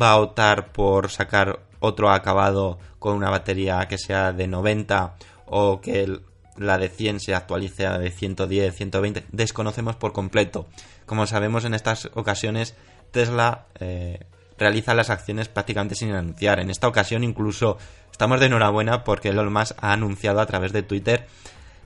Va 0.00 0.12
a 0.12 0.20
optar 0.20 0.72
por 0.72 1.10
sacar 1.10 1.69
otro 1.80 2.10
acabado 2.10 2.78
con 2.98 3.16
una 3.16 3.30
batería 3.30 3.86
que 3.88 3.98
sea 3.98 4.32
de 4.32 4.46
90 4.46 5.16
o 5.46 5.80
que 5.80 6.20
la 6.56 6.78
de 6.78 6.88
100 6.88 7.20
se 7.20 7.34
actualice 7.34 7.86
a 7.86 7.98
de 7.98 8.10
110, 8.10 8.74
120. 8.74 9.24
Desconocemos 9.32 9.96
por 9.96 10.12
completo. 10.12 10.66
Como 11.06 11.26
sabemos 11.26 11.64
en 11.64 11.74
estas 11.74 12.10
ocasiones, 12.14 12.74
Tesla 13.10 13.66
eh, 13.80 14.20
realiza 14.58 14.94
las 14.94 15.10
acciones 15.10 15.48
prácticamente 15.48 15.94
sin 15.94 16.12
anunciar. 16.12 16.60
En 16.60 16.70
esta 16.70 16.86
ocasión 16.86 17.24
incluso 17.24 17.78
estamos 18.12 18.40
de 18.40 18.46
enhorabuena 18.46 19.04
porque 19.04 19.30
Elon 19.30 19.52
Musk 19.52 19.76
ha 19.80 19.92
anunciado 19.92 20.40
a 20.40 20.46
través 20.46 20.72
de 20.72 20.82
Twitter 20.82 21.26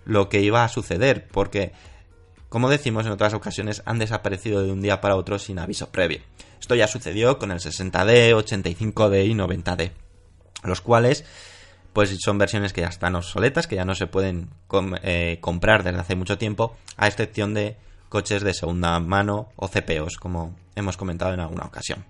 lo 0.04 0.28
que 0.28 0.42
iba 0.42 0.64
a 0.64 0.68
suceder, 0.68 1.26
porque 1.28 1.72
como 2.54 2.70
decimos 2.70 3.04
en 3.04 3.10
otras 3.10 3.34
ocasiones 3.34 3.82
han 3.84 3.98
desaparecido 3.98 4.62
de 4.62 4.70
un 4.70 4.80
día 4.80 5.00
para 5.00 5.16
otro 5.16 5.40
sin 5.40 5.58
aviso 5.58 5.90
previo. 5.90 6.20
Esto 6.60 6.76
ya 6.76 6.86
sucedió 6.86 7.36
con 7.36 7.50
el 7.50 7.58
60D, 7.58 8.32
85D 8.32 9.26
y 9.26 9.34
90D, 9.34 9.90
los 10.62 10.80
cuales 10.80 11.24
pues 11.92 12.16
son 12.20 12.38
versiones 12.38 12.72
que 12.72 12.82
ya 12.82 12.86
están 12.86 13.16
obsoletas, 13.16 13.66
que 13.66 13.74
ya 13.74 13.84
no 13.84 13.96
se 13.96 14.06
pueden 14.06 14.50
eh, 15.02 15.38
comprar 15.40 15.82
desde 15.82 15.98
hace 15.98 16.14
mucho 16.14 16.38
tiempo, 16.38 16.76
a 16.96 17.08
excepción 17.08 17.54
de 17.54 17.76
coches 18.08 18.44
de 18.44 18.54
segunda 18.54 19.00
mano 19.00 19.48
o 19.56 19.66
CPOs, 19.66 20.16
como 20.16 20.54
hemos 20.76 20.96
comentado 20.96 21.34
en 21.34 21.40
alguna 21.40 21.64
ocasión. 21.64 22.04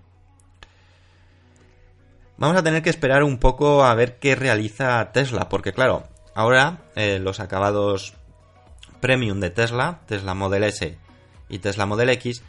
Vamos 2.37 2.59
a 2.59 2.63
tener 2.63 2.83
que 2.83 2.91
esperar 2.91 3.23
un 3.23 3.39
poco 3.39 3.83
a 3.83 3.95
ver 3.95 4.19
qué 4.19 4.37
realiza 4.37 5.11
Tesla, 5.11 5.49
porque 5.49 5.73
claro, 5.73 6.07
ahora 6.35 6.83
eh, 6.97 7.19
los 7.19 7.41
acabados 7.41 8.13
premium 9.05 9.39
de 9.39 9.51
Tesla, 9.51 10.01
Tesla 10.07 10.33
Model 10.33 10.65
S 10.65 10.97
y 11.51 11.59
Tesla 11.59 11.85
Model 11.85 12.09
X, 12.09 12.43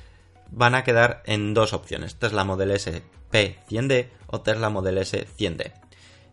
van 0.51 0.73
a 0.73 0.85
quedar 0.85 1.21
en 1.25 1.53
dos 1.53 1.73
opciones, 1.73 2.15
Tesla 2.15 2.45
Model 2.45 2.71
S 2.71 3.03
P100D 3.29 4.07
o 4.27 4.39
Tesla 4.39 4.69
Model 4.69 4.99
S 4.99 5.27
100D. 5.37 5.73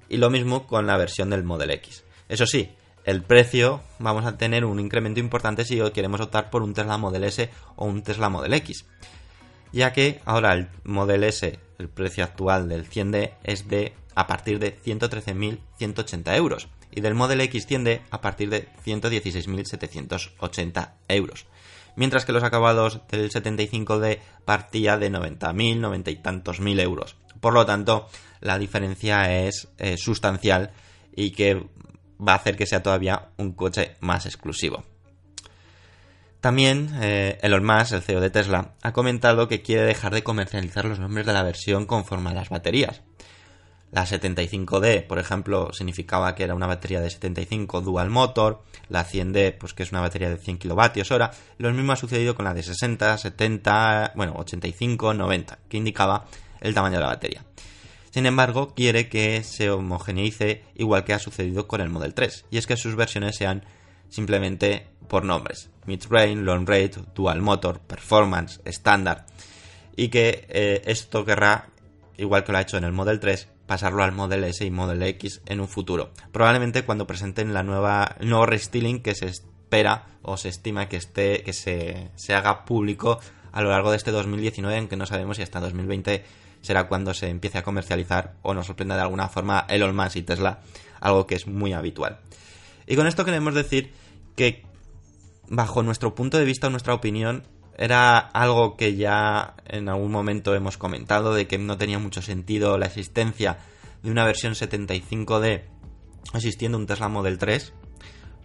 Y 0.09 0.19
lo 0.19 0.31
mismo 0.31 0.69
con 0.69 0.87
la 0.87 0.97
versión 0.97 1.31
del 1.31 1.43
Model 1.43 1.73
X. 1.73 2.05
Eso 2.29 2.47
sí, 2.47 2.71
el 3.05 3.25
precio 3.25 3.81
vamos 3.99 4.25
a 4.25 4.39
tener 4.39 4.65
un 4.65 4.79
incremento 4.79 5.19
importante 5.19 5.65
si 5.65 5.81
queremos 5.91 6.21
optar 6.21 6.51
por 6.51 6.63
un 6.63 6.73
Tesla 6.73 6.99
Model 6.99 7.25
S 7.25 7.51
o 7.75 7.87
un 7.87 8.05
Tesla 8.05 8.29
Model 8.29 8.55
X. 8.55 8.87
Ya 9.73 9.93
que 9.93 10.21
ahora 10.25 10.53
el 10.53 10.69
Model 10.85 11.25
S, 11.25 11.59
el 11.81 11.89
precio 11.89 12.23
actual 12.23 12.69
del 12.69 12.89
100D 12.89 13.33
es 13.43 13.67
de 13.67 13.93
a 14.15 14.29
partir 14.29 14.61
de 14.61 14.81
113.180 14.83 16.37
euros 16.37 16.69
y 16.93 17.01
del 17.01 17.15
Model 17.15 17.41
X 17.41 17.69
100D 17.69 18.03
a 18.11 18.21
partir 18.21 18.51
de 18.51 18.69
116.780 18.85 20.93
euros. 21.09 21.47
Mientras 21.97 22.25
que 22.25 22.33
los 22.33 22.45
acabados 22.45 23.01
del 23.09 23.31
75D 23.31 24.21
partía 24.45 24.97
de 24.97 25.11
90.000, 25.11 25.79
90 25.79 26.11
y 26.11 26.17
tantos 26.17 26.61
mil 26.61 26.79
euros. 26.81 27.17
Por 27.41 27.55
lo 27.55 27.67
tanto, 27.67 28.09
la 28.41 28.59
diferencia 28.59 29.45
es 29.45 29.69
eh, 29.79 29.97
sustancial 29.97 30.71
y 31.15 31.33
que 31.33 31.67
va 32.21 32.33
a 32.33 32.37
hacer 32.37 32.57
que 32.57 32.67
sea 32.67 32.83
todavía 32.83 33.31
un 33.37 33.53
coche 33.53 33.97
más 34.01 34.27
exclusivo. 34.27 34.85
También 36.41 36.91
eh, 37.01 37.39
Elon 37.43 37.65
Musk, 37.65 37.93
el 37.93 38.03
CEO 38.03 38.21
de 38.21 38.31
Tesla, 38.31 38.75
ha 38.83 38.93
comentado 38.93 39.47
que 39.47 39.63
quiere 39.63 39.83
dejar 39.83 40.13
de 40.13 40.25
comercializar 40.25 40.85
los 40.85 40.99
nombres 40.99 41.25
de 41.25 41.33
la 41.33 41.45
versión 41.45 41.87
conforme 41.87 42.31
a 42.31 42.35
las 42.35 42.49
baterías. 42.49 43.03
La 43.93 44.07
75D, 44.07 45.07
por 45.07 45.19
ejemplo, 45.19 45.71
significaba 45.75 46.35
que 46.35 46.45
era 46.45 46.55
una 46.55 46.67
batería 46.67 47.03
de 47.03 47.11
75 47.11 47.83
dual 47.83 48.09
motor, 48.09 48.63
la 48.89 49.07
100D, 49.07 49.59
pues 49.59 49.75
que 49.75 49.83
es 49.83 49.93
una 49.93 50.01
batería 50.01 50.31
de 50.31 50.39
100 50.39 50.57
kWh. 50.57 51.31
Lo 51.59 51.73
mismo 51.73 51.93
ha 51.93 51.97
sucedido 51.97 52.35
con 52.35 52.47
la 52.47 52.55
de 52.55 52.63
60, 52.63 53.19
70, 53.19 54.13
bueno, 54.17 54.33
85, 54.39 55.13
90, 55.13 55.59
que 55.69 55.77
indicaba 55.77 56.25
el 56.63 56.73
tamaño 56.73 56.97
de 56.97 57.03
la 57.03 57.09
batería. 57.09 57.45
Sin 58.11 58.25
embargo, 58.25 58.75
quiere 58.75 59.11
que 59.11 59.43
se 59.43 59.71
homogeneice 59.71 60.65
igual 60.75 61.05
que 61.05 61.13
ha 61.13 61.19
sucedido 61.19 61.69
con 61.69 61.83
el 61.83 61.91
Model 61.91 62.15
3, 62.15 62.47
y 62.51 62.57
es 62.57 62.67
que 62.67 62.79
sus 62.79 62.97
versiones 62.97 63.37
sean 63.37 63.63
simplemente 64.09 64.87
por 65.07 65.23
nombres, 65.23 65.69
mid-range, 65.85 66.37
long 66.37 66.67
range, 66.67 67.01
dual 67.15 67.43
motor, 67.43 67.81
performance, 67.81 68.59
estándar, 68.65 69.27
y 69.97 70.09
que 70.09 70.47
eh, 70.49 70.81
esto 70.87 71.27
querrá, 71.27 71.69
igual 72.17 72.45
que 72.45 72.53
lo 72.53 72.59
ha 72.59 72.63
hecho 72.63 72.79
en 72.79 72.85
el 72.85 72.93
Model 72.93 73.21
3, 73.21 73.49
pasarlo 73.67 74.03
al 74.03 74.13
Model 74.13 74.45
S 74.45 74.65
y 74.65 74.71
Model 74.71 75.03
X 75.03 75.43
en 75.47 75.61
un 75.61 75.69
futuro. 75.69 76.13
Probablemente 76.33 76.85
cuando 76.85 77.07
presenten 77.07 77.55
la 77.55 77.63
nueva, 77.63 78.17
el 78.21 78.29
nuevo 78.29 78.47
restyling 78.47 79.03
que 79.03 79.15
se 79.15 79.27
espera 79.27 80.07
o 80.23 80.37
se 80.37 80.49
estima 80.49 80.89
que 80.89 80.97
esté, 80.97 81.43
que 81.43 81.53
se, 81.53 82.11
se 82.17 82.35
haga 82.35 82.65
público 82.65 83.21
a 83.53 83.63
lo 83.63 83.71
largo 83.71 83.91
de 83.91 83.97
este 83.97 84.11
2019, 84.11 84.77
aunque 84.79 84.97
no 84.97 85.07
sabemos 85.07 85.37
si 85.37 85.43
hasta 85.43 85.61
2020 85.61 86.25
será 86.63 86.89
cuando 86.89 87.13
se 87.13 87.29
empiece 87.29 87.59
a 87.59 87.63
comercializar 87.63 88.35
o 88.43 88.55
nos 88.55 88.67
sorprenda 88.67 88.97
de 88.97 89.03
alguna 89.03 89.29
forma 89.29 89.67
Elon 89.69 89.95
Musk 89.95 90.17
y 90.17 90.23
Tesla, 90.23 90.61
algo 91.01 91.27
que 91.27 91.35
es 91.35 91.47
muy 91.47 91.73
habitual. 91.73 92.21
Y 92.87 92.97
con 92.97 93.07
esto 93.07 93.25
queremos 93.25 93.55
decir 93.55 93.93
que 94.37 94.63
bajo 95.49 95.83
nuestro 95.83 96.15
punto 96.15 96.39
de 96.39 96.45
vista 96.45 96.69
o 96.69 96.71
nuestra 96.71 96.95
opinión 96.95 97.45
era 97.77 98.19
algo 98.19 98.77
que 98.77 98.97
ya 98.97 99.55
en 99.67 99.89
algún 99.89 100.13
momento 100.13 100.55
hemos 100.55 100.79
comentado 100.79 101.35
de 101.35 101.47
que 101.47 101.59
no 101.59 101.79
tenía 101.79 101.99
mucho 101.99 102.23
sentido 102.23 102.79
la 102.79 102.87
existencia 102.87 103.59
de 104.03 104.11
una 104.11 104.25
versión 104.25 104.55
75D 104.55 105.63
existiendo 106.35 106.79
un 106.79 106.87
Tesla 106.87 107.09
Model 107.09 107.39
3 107.39 107.73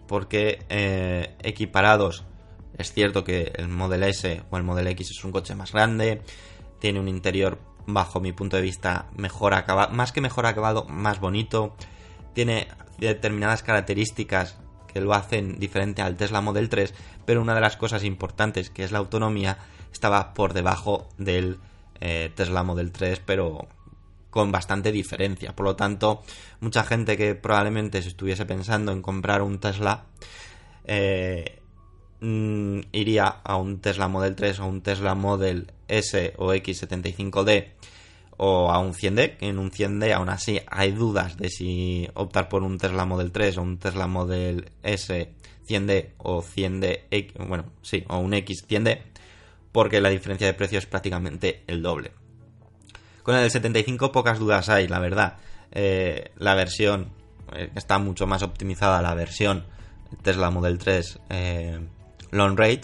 porque 0.06 0.64
eh, 0.68 1.36
equiparados 1.42 2.24
es 2.76 2.92
cierto 2.92 3.24
que 3.24 3.52
el 3.56 3.68
Model 3.68 4.04
S 4.04 4.42
o 4.50 4.56
el 4.56 4.62
Model 4.62 4.86
X 4.88 5.10
es 5.10 5.24
un 5.24 5.32
coche 5.32 5.54
más 5.54 5.72
grande 5.72 6.22
tiene 6.78 7.00
un 7.00 7.08
interior 7.08 7.58
bajo 7.88 8.20
mi 8.20 8.32
punto 8.32 8.56
de 8.56 8.62
vista, 8.62 9.06
mejor 9.16 9.54
acabado, 9.54 9.92
más 9.94 10.12
que 10.12 10.20
mejor 10.20 10.46
acabado, 10.46 10.84
más 10.84 11.20
bonito. 11.20 11.74
tiene 12.34 12.68
determinadas 12.98 13.62
características 13.62 14.58
que 14.92 15.00
lo 15.00 15.14
hacen 15.14 15.58
diferente 15.58 16.02
al 16.02 16.16
Tesla 16.16 16.40
Model 16.40 16.68
3, 16.68 16.94
pero 17.24 17.40
una 17.40 17.54
de 17.54 17.60
las 17.60 17.76
cosas 17.76 18.04
importantes, 18.04 18.70
que 18.70 18.84
es 18.84 18.92
la 18.92 18.98
autonomía, 18.98 19.58
estaba 19.92 20.34
por 20.34 20.52
debajo 20.52 21.08
del 21.18 21.58
eh, 22.00 22.30
Tesla 22.34 22.62
Model 22.62 22.90
3, 22.90 23.22
pero 23.24 23.68
con 24.30 24.52
bastante 24.52 24.92
diferencia. 24.92 25.54
Por 25.54 25.66
lo 25.66 25.76
tanto, 25.76 26.22
mucha 26.60 26.84
gente 26.84 27.16
que 27.16 27.34
probablemente 27.34 28.02
se 28.02 28.08
estuviese 28.08 28.46
pensando 28.46 28.92
en 28.92 29.02
comprar 29.02 29.42
un 29.42 29.58
Tesla, 29.58 30.04
eh, 30.84 31.60
mm, 32.20 32.80
iría 32.92 33.26
a 33.26 33.56
un 33.56 33.80
Tesla 33.80 34.08
Model 34.08 34.34
3 34.34 34.60
o 34.60 34.66
un 34.66 34.82
Tesla 34.82 35.14
Model 35.14 35.72
S 35.88 36.34
o 36.36 36.52
X75D 36.52 37.72
o 38.38 38.70
a 38.70 38.78
un 38.78 38.94
100D, 38.94 39.36
que 39.36 39.48
en 39.48 39.58
un 39.58 39.70
100D 39.70 40.12
aún 40.12 40.30
así 40.30 40.60
hay 40.68 40.92
dudas 40.92 41.36
de 41.36 41.50
si 41.50 42.08
optar 42.14 42.48
por 42.48 42.62
un 42.62 42.78
Tesla 42.78 43.04
Model 43.04 43.32
3 43.32 43.58
o 43.58 43.62
un 43.62 43.78
Tesla 43.78 44.06
Model 44.06 44.70
S 44.82 45.32
100D 45.68 46.12
o 46.18 46.42
100D, 46.42 47.46
bueno, 47.46 47.66
sí, 47.82 48.04
o 48.08 48.18
un 48.18 48.32
X 48.34 48.64
100D, 48.66 49.02
porque 49.72 50.00
la 50.00 50.08
diferencia 50.08 50.46
de 50.46 50.54
precio 50.54 50.78
es 50.78 50.86
prácticamente 50.86 51.62
el 51.66 51.82
doble. 51.82 52.12
Con 53.22 53.36
el 53.36 53.50
75 53.50 54.10
pocas 54.10 54.38
dudas 54.38 54.68
hay, 54.68 54.88
la 54.88 55.00
verdad. 55.00 55.36
Eh, 55.70 56.30
la 56.38 56.54
versión 56.54 57.10
eh, 57.52 57.70
está 57.74 57.98
mucho 57.98 58.26
más 58.26 58.42
optimizada, 58.42 59.02
la 59.02 59.14
versión 59.14 59.64
Tesla 60.22 60.50
Model 60.50 60.78
3 60.78 61.18
eh, 61.28 61.80
Long 62.30 62.58
Range, 62.58 62.82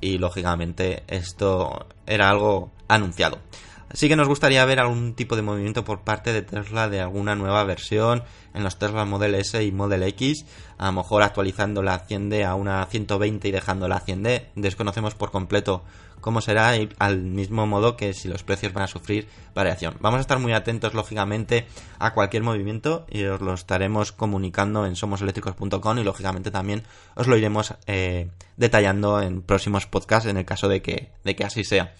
y 0.00 0.18
lógicamente 0.18 1.02
esto 1.08 1.86
era 2.06 2.30
algo 2.30 2.70
anunciado. 2.88 3.40
Así 3.88 4.08
que 4.08 4.16
nos 4.16 4.28
gustaría 4.28 4.64
ver 4.64 4.80
algún 4.80 5.14
tipo 5.14 5.36
de 5.36 5.42
movimiento 5.42 5.84
por 5.84 6.00
parte 6.00 6.32
de 6.32 6.42
Tesla 6.42 6.88
de 6.88 7.00
alguna 7.00 7.34
nueva 7.34 7.62
versión 7.64 8.24
en 8.52 8.64
los 8.64 8.78
Tesla 8.78 9.04
Model 9.04 9.34
S 9.36 9.62
y 9.62 9.70
Model 9.70 10.02
X, 10.02 10.44
a 10.78 10.86
lo 10.86 10.92
mejor 10.92 11.22
actualizando 11.22 11.82
la 11.82 12.06
100D 12.06 12.44
a 12.44 12.54
una 12.54 12.84
120 12.86 13.48
y 13.48 13.52
dejando 13.52 13.86
la 13.86 14.04
100D. 14.04 14.46
Desconocemos 14.56 15.14
por 15.14 15.30
completo 15.30 15.84
cómo 16.20 16.40
será 16.40 16.76
y 16.76 16.88
al 16.98 17.20
mismo 17.20 17.66
modo 17.66 17.96
que 17.96 18.12
si 18.12 18.28
los 18.28 18.42
precios 18.42 18.72
van 18.72 18.84
a 18.84 18.88
sufrir 18.88 19.28
variación. 19.54 19.94
Vamos 20.00 20.18
a 20.18 20.20
estar 20.22 20.40
muy 20.40 20.52
atentos 20.52 20.92
lógicamente 20.92 21.66
a 21.98 22.14
cualquier 22.14 22.42
movimiento 22.42 23.06
y 23.08 23.24
os 23.24 23.40
lo 23.40 23.54
estaremos 23.54 24.10
comunicando 24.10 24.86
en 24.86 24.96
somoseléctricos.com 24.96 25.98
y 25.98 26.02
lógicamente 26.02 26.50
también 26.50 26.82
os 27.14 27.28
lo 27.28 27.36
iremos 27.36 27.74
eh, 27.86 28.28
detallando 28.56 29.22
en 29.22 29.42
próximos 29.42 29.86
podcasts 29.86 30.28
en 30.28 30.36
el 30.36 30.44
caso 30.44 30.68
de 30.68 30.82
que, 30.82 31.12
de 31.22 31.36
que 31.36 31.44
así 31.44 31.62
sea. 31.62 31.94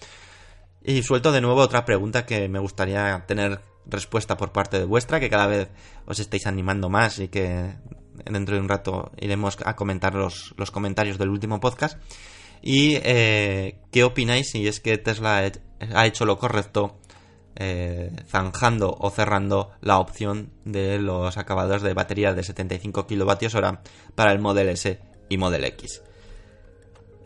Y 0.83 1.03
suelto 1.03 1.31
de 1.31 1.41
nuevo 1.41 1.61
otra 1.61 1.85
pregunta 1.85 2.25
que 2.25 2.47
me 2.47 2.59
gustaría 2.59 3.25
tener 3.27 3.61
respuesta 3.85 4.37
por 4.37 4.51
parte 4.51 4.79
de 4.79 4.85
vuestra, 4.85 5.19
que 5.19 5.29
cada 5.29 5.47
vez 5.47 5.69
os 6.05 6.19
estáis 6.19 6.47
animando 6.47 6.89
más 6.89 7.19
y 7.19 7.27
que 7.29 7.75
dentro 8.25 8.55
de 8.55 8.61
un 8.61 8.69
rato 8.69 9.11
iremos 9.19 9.57
a 9.63 9.75
comentar 9.75 10.13
los, 10.15 10.53
comentarios 10.71 11.17
del 11.17 11.29
último 11.29 11.59
podcast. 11.59 11.97
Y 12.61 12.95
eh, 13.03 13.79
qué 13.91 14.03
opináis 14.03 14.49
si 14.51 14.67
es 14.67 14.79
que 14.79 14.97
Tesla 14.97 15.51
ha 15.93 16.05
hecho 16.05 16.25
lo 16.25 16.39
correcto 16.39 16.99
eh, 17.55 18.11
zanjando 18.27 18.95
o 18.99 19.09
cerrando 19.09 19.71
la 19.81 19.99
opción 19.99 20.51
de 20.63 20.99
los 20.99 21.37
acabados 21.37 21.81
de 21.81 21.93
batería 21.93 22.33
de 22.33 22.43
75 22.43 23.07
kWh 23.07 23.77
para 24.15 24.31
el 24.31 24.39
Model 24.39 24.69
S 24.69 24.99
y 25.29 25.37
Model 25.37 25.63
X. 25.65 26.03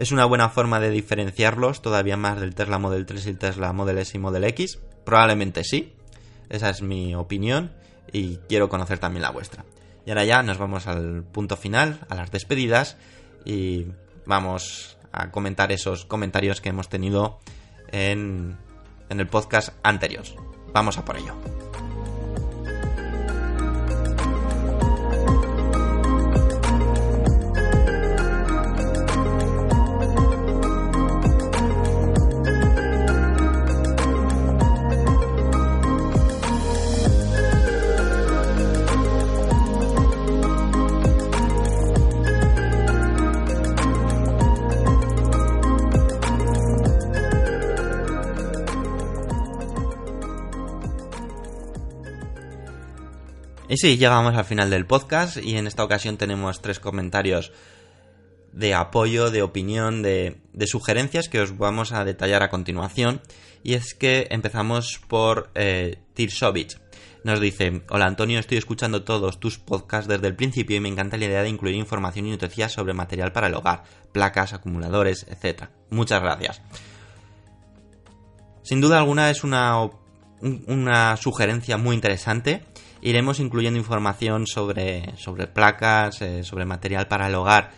¿Es 0.01 0.11
una 0.11 0.25
buena 0.25 0.49
forma 0.49 0.79
de 0.79 0.89
diferenciarlos 0.89 1.83
todavía 1.83 2.17
más 2.17 2.39
del 2.41 2.55
Tesla 2.55 2.79
Model 2.79 3.05
3 3.05 3.23
y 3.23 3.29
el 3.29 3.37
Tesla 3.37 3.71
Model 3.71 3.99
S 3.99 4.17
y 4.17 4.19
Model 4.19 4.45
X? 4.45 4.79
Probablemente 5.05 5.63
sí. 5.63 5.93
Esa 6.49 6.71
es 6.71 6.81
mi 6.81 7.13
opinión 7.13 7.71
y 8.11 8.37
quiero 8.49 8.67
conocer 8.67 8.97
también 8.97 9.21
la 9.21 9.29
vuestra. 9.29 9.63
Y 10.03 10.09
ahora 10.09 10.25
ya 10.25 10.41
nos 10.41 10.57
vamos 10.57 10.87
al 10.87 11.21
punto 11.21 11.55
final, 11.55 11.99
a 12.09 12.15
las 12.15 12.31
despedidas 12.31 12.97
y 13.45 13.85
vamos 14.25 14.97
a 15.11 15.29
comentar 15.29 15.71
esos 15.71 16.05
comentarios 16.05 16.61
que 16.61 16.69
hemos 16.69 16.89
tenido 16.89 17.37
en, 17.91 18.57
en 19.07 19.19
el 19.19 19.27
podcast 19.27 19.69
anterior. 19.83 20.23
Vamos 20.73 20.97
a 20.97 21.05
por 21.05 21.17
ello. 21.17 21.35
Sí, 53.81 53.97
llegamos 53.97 54.35
al 54.35 54.45
final 54.45 54.69
del 54.69 54.85
podcast 54.85 55.37
y 55.37 55.57
en 55.57 55.65
esta 55.65 55.83
ocasión 55.83 56.15
tenemos 56.15 56.61
tres 56.61 56.79
comentarios 56.79 57.51
de 58.53 58.75
apoyo, 58.75 59.31
de 59.31 59.41
opinión, 59.41 60.03
de, 60.03 60.37
sugerencias 60.67 61.29
que 61.29 61.41
os 61.41 61.57
vamos 61.57 61.91
a 61.91 62.05
detallar 62.05 62.43
a 62.43 62.51
continuación. 62.51 63.21
Y 63.63 63.73
es 63.73 63.95
que 63.95 64.27
empezamos 64.29 65.01
por 65.07 65.49
eh, 65.55 65.97
Tirsovich. 66.13 66.79
Nos 67.23 67.39
dice, 67.39 67.81
hola 67.89 68.05
Antonio, 68.05 68.37
estoy 68.37 68.59
escuchando 68.59 69.03
todos 69.03 69.39
tus 69.39 69.57
podcasts 69.57 70.07
desde 70.07 70.27
el 70.27 70.35
principio 70.35 70.77
y 70.77 70.79
me 70.79 70.89
encanta 70.89 71.17
la 71.17 71.25
idea 71.25 71.41
de 71.41 71.49
incluir 71.49 71.73
información 71.73 72.27
y 72.27 72.31
noticias 72.31 72.71
sobre 72.71 72.93
material 72.93 73.31
para 73.31 73.47
el 73.47 73.55
hogar, 73.55 73.81
placas, 74.11 74.53
acumuladores, 74.53 75.25
etc. 75.27 75.69
Muchas 75.89 76.21
gracias. 76.21 76.61
Sin 78.61 78.79
duda 78.79 78.99
alguna 78.99 79.31
es 79.31 79.43
una, 79.43 79.89
una 80.67 81.17
sugerencia 81.17 81.77
muy 81.77 81.95
interesante 81.95 82.63
iremos 83.01 83.39
incluyendo 83.39 83.79
información 83.79 84.47
sobre, 84.47 85.15
sobre 85.17 85.47
placas, 85.47 86.21
eh, 86.21 86.43
sobre 86.43 86.65
material 86.65 87.07
para 87.07 87.27
el 87.27 87.35
hogar, 87.35 87.71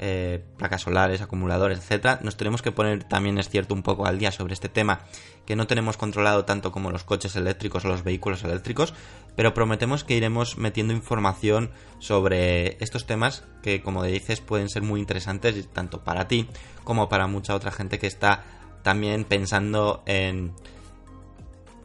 eh, 0.00 0.44
placas 0.56 0.82
solares, 0.82 1.20
acumuladores, 1.20 1.78
etcétera. 1.78 2.20
Nos 2.22 2.36
tenemos 2.36 2.62
que 2.62 2.70
poner 2.70 3.02
también, 3.02 3.36
es 3.38 3.48
cierto, 3.48 3.74
un 3.74 3.82
poco 3.82 4.06
al 4.06 4.18
día 4.18 4.30
sobre 4.30 4.54
este 4.54 4.68
tema 4.68 5.00
que 5.44 5.56
no 5.56 5.66
tenemos 5.66 5.96
controlado 5.96 6.44
tanto 6.44 6.70
como 6.70 6.92
los 6.92 7.02
coches 7.02 7.34
eléctricos 7.34 7.84
o 7.84 7.88
los 7.88 8.04
vehículos 8.04 8.44
eléctricos, 8.44 8.94
pero 9.34 9.54
prometemos 9.54 10.04
que 10.04 10.14
iremos 10.14 10.56
metiendo 10.56 10.92
información 10.92 11.72
sobre 11.98 12.76
estos 12.82 13.06
temas 13.06 13.44
que, 13.62 13.82
como 13.82 14.04
dices, 14.04 14.40
pueden 14.40 14.68
ser 14.68 14.82
muy 14.82 15.00
interesantes 15.00 15.68
tanto 15.72 16.04
para 16.04 16.28
ti 16.28 16.48
como 16.84 17.08
para 17.08 17.26
mucha 17.26 17.54
otra 17.54 17.72
gente 17.72 17.98
que 17.98 18.06
está 18.06 18.44
también 18.82 19.24
pensando 19.24 20.04
en 20.06 20.52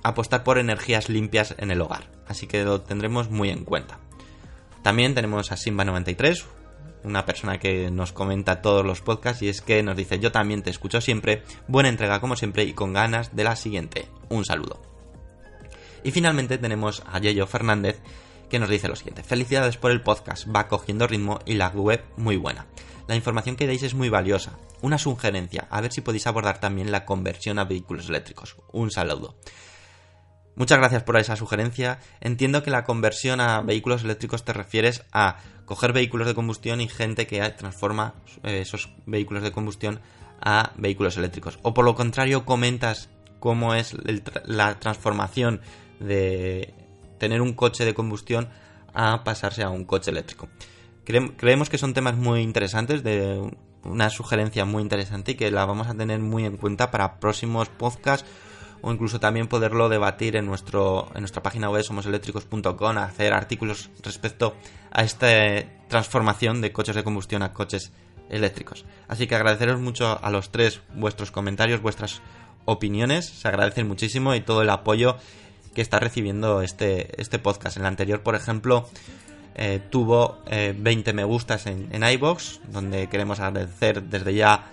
apostar 0.04 0.44
por 0.44 0.58
energías 0.58 1.10
limpias 1.10 1.56
en 1.58 1.72
el 1.72 1.82
hogar 1.82 2.14
así 2.28 2.48
que 2.48 2.64
lo 2.64 2.82
tendremos 2.82 3.30
muy 3.30 3.50
en 3.50 3.64
cuenta. 3.64 4.00
También 4.82 5.16
tenemos 5.16 5.52
a 5.52 5.56
Simba93, 5.56 6.44
una 7.04 7.26
persona 7.26 7.60
que 7.60 7.90
nos 7.92 8.12
comenta 8.12 8.62
todos 8.62 8.86
los 8.86 9.02
podcasts 9.02 9.42
y 9.42 9.50
es 9.50 9.62
que 9.62 9.84
nos 9.84 9.96
dice 9.96 10.20
yo 10.20 10.32
también 10.32 10.62
te 10.62 10.70
escucho 10.70 11.02
siempre, 11.02 11.44
buena 11.68 11.90
entrega 11.90 12.20
como 12.20 12.36
siempre 12.36 12.64
y 12.64 12.74
con 12.74 12.94
ganas 12.94 13.36
de 13.36 13.44
la 13.44 13.56
siguiente. 13.56 14.08
Un 14.30 14.46
saludo. 14.46 14.82
Y 16.04 16.12
finalmente 16.12 16.58
tenemos 16.58 17.04
a 17.10 17.20
Yeyo 17.20 17.48
Fernández 17.48 18.02
que 18.50 18.60
nos 18.60 18.70
dice 18.70 18.88
lo 18.88 18.96
siguiente, 18.96 19.24
felicidades 19.24 19.78
por 19.78 19.92
el 19.92 20.02
podcast, 20.02 20.48
va 20.54 20.68
cogiendo 20.68 21.08
ritmo 21.08 21.40
y 21.46 21.56
la 21.56 21.70
web 21.70 22.04
muy 22.18 22.38
buena. 22.38 22.68
La 23.08 23.16
información 23.16 23.56
que 23.56 23.68
dais 23.68 23.84
es 23.84 23.96
muy 23.96 24.10
valiosa. 24.10 24.58
Una 24.82 24.98
sugerencia, 24.98 25.68
a 25.70 25.82
ver 25.82 25.92
si 25.92 26.02
podéis 26.02 26.28
abordar 26.28 26.60
también 26.60 26.92
la 26.92 27.04
conversión 27.06 27.60
a 27.60 27.66
vehículos 27.66 28.10
eléctricos. 28.10 28.56
Un 28.72 28.92
saludo. 28.92 29.36
Muchas 30.56 30.78
gracias 30.78 31.04
por 31.04 31.18
esa 31.18 31.36
sugerencia. 31.36 32.00
Entiendo 32.22 32.62
que 32.62 32.70
la 32.70 32.84
conversión 32.84 33.42
a 33.42 33.62
vehículos 33.62 34.04
eléctricos 34.04 34.46
te 34.46 34.54
refieres 34.54 35.04
a 35.12 35.38
coger 35.66 35.94
vehículos 35.94 36.28
de 36.28 36.36
combustión 36.36 36.82
y 36.82 36.88
gente 36.88 37.26
que 37.26 37.42
transforma 37.52 38.14
eh, 38.44 38.62
esos 38.62 38.90
vehículos 39.06 39.44
de 39.44 39.52
combustión 39.52 40.00
a 40.42 40.72
vehículos 40.78 41.18
eléctricos. 41.18 41.58
O 41.64 41.74
por 41.74 41.86
lo 41.86 41.96
contrario, 41.96 42.46
comentas 42.46 43.10
cómo 43.40 43.74
es 43.74 43.96
la 44.46 44.80
transformación 44.80 45.62
de 46.00 46.74
tener 47.18 47.42
un 47.42 47.54
coche 47.54 47.86
de 47.86 47.94
combustión 47.94 48.50
a 48.94 49.24
pasarse 49.24 49.64
a 49.64 49.70
un 49.70 49.86
coche 49.86 50.12
eléctrico. 50.12 50.50
creemos 51.04 51.70
que 51.70 51.78
son 51.78 51.94
temas 51.94 52.16
muy 52.16 52.42
interesantes, 52.42 53.04
de 53.04 53.52
una 53.84 54.10
sugerencia 54.10 54.66
muy 54.66 54.82
interesante 54.82 55.32
y 55.32 55.36
que 55.36 55.52
la 55.52 55.66
vamos 55.66 55.88
a 55.88 55.96
tener 55.96 56.20
muy 56.20 56.46
en 56.46 56.58
cuenta 56.58 56.92
para 56.92 57.20
próximos 57.20 57.70
podcasts 57.70 58.30
o 58.84 58.92
incluso 58.92 59.20
también 59.20 59.48
poderlo 59.48 59.88
debatir 59.88 60.36
en, 60.36 60.46
nuestro, 60.46 61.10
en 61.16 61.22
nuestra 61.22 61.42
página 61.42 61.70
web 61.70 61.84
somoseléctricos.com, 61.84 62.98
hacer 62.98 63.34
artículos 63.34 63.90
respecto 64.04 64.56
a 64.92 65.04
esta 65.04 65.28
transformación 65.88 66.60
de 66.60 66.74
coches 66.74 66.94
de 66.94 67.04
combustión 67.04 67.44
a 67.44 67.54
coches 67.54 67.94
eléctricos. 68.30 68.84
Así 69.08 69.26
que 69.26 69.36
agradeceros 69.36 69.80
mucho 69.80 70.22
a 70.22 70.30
los 70.30 70.52
tres 70.52 70.82
vuestros 70.96 71.32
comentarios, 71.32 71.82
vuestras 71.82 72.22
opiniones, 72.66 73.26
se 73.26 73.48
agradecen 73.48 73.88
muchísimo 73.88 74.36
y 74.36 74.42
todo 74.42 74.62
el 74.62 74.70
apoyo 74.70 75.16
que 75.74 75.82
está 75.82 76.00
recibiendo 76.00 76.62
este, 76.62 77.20
este 77.22 77.40
podcast. 77.40 77.78
En 77.78 77.84
el 77.84 77.88
anterior, 77.88 78.22
por 78.22 78.36
ejemplo, 78.36 78.90
eh, 79.56 79.80
tuvo 79.90 80.40
20 80.50 81.10
eh, 81.10 81.14
me 81.14 81.24
gustas 81.24 81.68
en, 81.68 81.88
en 81.92 82.04
iBox, 82.04 82.60
donde 82.70 83.08
queremos 83.08 83.40
agradecer 83.40 84.04
desde 84.04 84.34
ya 84.34 84.73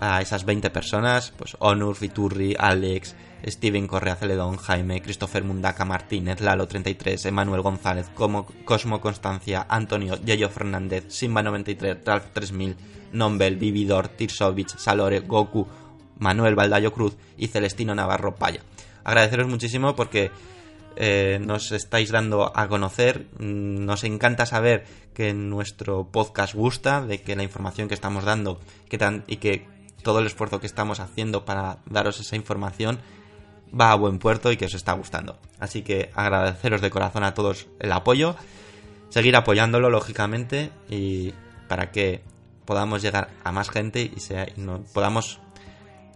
a 0.00 0.20
esas 0.20 0.44
20 0.44 0.70
personas, 0.70 1.32
pues 1.36 1.56
Onur, 1.60 1.94
Fiturri, 1.94 2.56
Alex, 2.58 3.14
Steven 3.46 3.86
Correa 3.86 4.16
Celedón, 4.16 4.56
Jaime, 4.56 5.02
Christopher 5.02 5.44
Mundaca 5.44 5.84
Martínez, 5.84 6.40
Lalo33, 6.40 7.26
Emanuel 7.26 7.60
González, 7.62 8.10
Cosmo 8.14 9.00
Constancia, 9.00 9.66
Antonio, 9.68 10.18
Yayo 10.24 10.48
Fernández, 10.48 11.06
Simba93, 11.08 12.04
Ralph 12.04 12.32
3000, 12.32 12.76
Nombel, 13.12 13.56
Vividor, 13.56 14.08
Tirsovich, 14.08 14.76
Salore, 14.76 15.20
Goku, 15.20 15.66
Manuel 16.18 16.54
Baldayo 16.54 16.92
Cruz 16.92 17.16
y 17.36 17.48
Celestino 17.48 17.94
Navarro 17.94 18.34
Paya. 18.34 18.60
Agradeceros 19.04 19.48
muchísimo 19.48 19.96
porque 19.96 20.30
eh, 20.96 21.38
nos 21.40 21.72
estáis 21.72 22.10
dando 22.10 22.52
a 22.54 22.68
conocer. 22.68 23.26
Mm, 23.38 23.84
nos 23.84 24.04
encanta 24.04 24.44
saber 24.46 24.84
que 25.14 25.32
nuestro 25.32 26.08
podcast 26.08 26.54
gusta, 26.54 27.04
de 27.04 27.22
que 27.22 27.36
la 27.36 27.42
información 27.42 27.88
que 27.88 27.94
estamos 27.94 28.24
dando 28.24 28.60
y 29.26 29.36
que 29.36 29.79
todo 30.02 30.20
el 30.20 30.26
esfuerzo 30.26 30.60
que 30.60 30.66
estamos 30.66 31.00
haciendo 31.00 31.44
para 31.44 31.78
daros 31.86 32.20
esa 32.20 32.36
información 32.36 33.00
va 33.78 33.92
a 33.92 33.96
buen 33.96 34.18
puerto 34.18 34.50
y 34.50 34.56
que 34.56 34.66
os 34.66 34.74
está 34.74 34.92
gustando. 34.92 35.38
Así 35.58 35.82
que 35.82 36.10
agradeceros 36.14 36.80
de 36.80 36.90
corazón 36.90 37.24
a 37.24 37.34
todos 37.34 37.68
el 37.78 37.92
apoyo, 37.92 38.36
seguir 39.08 39.36
apoyándolo 39.36 39.90
lógicamente 39.90 40.70
y 40.88 41.32
para 41.68 41.90
que 41.90 42.22
podamos 42.64 43.02
llegar 43.02 43.30
a 43.44 43.52
más 43.52 43.70
gente 43.70 44.10
y, 44.14 44.20
sea, 44.20 44.46
podamos 44.92 45.40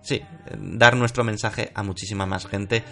sí, 0.02 0.22
dar 0.56 0.96
nuestro 0.96 1.24
mensaje 1.24 1.70
a 1.74 1.82
muchísima 1.82 2.26
más 2.26 2.46
gente 2.46 2.84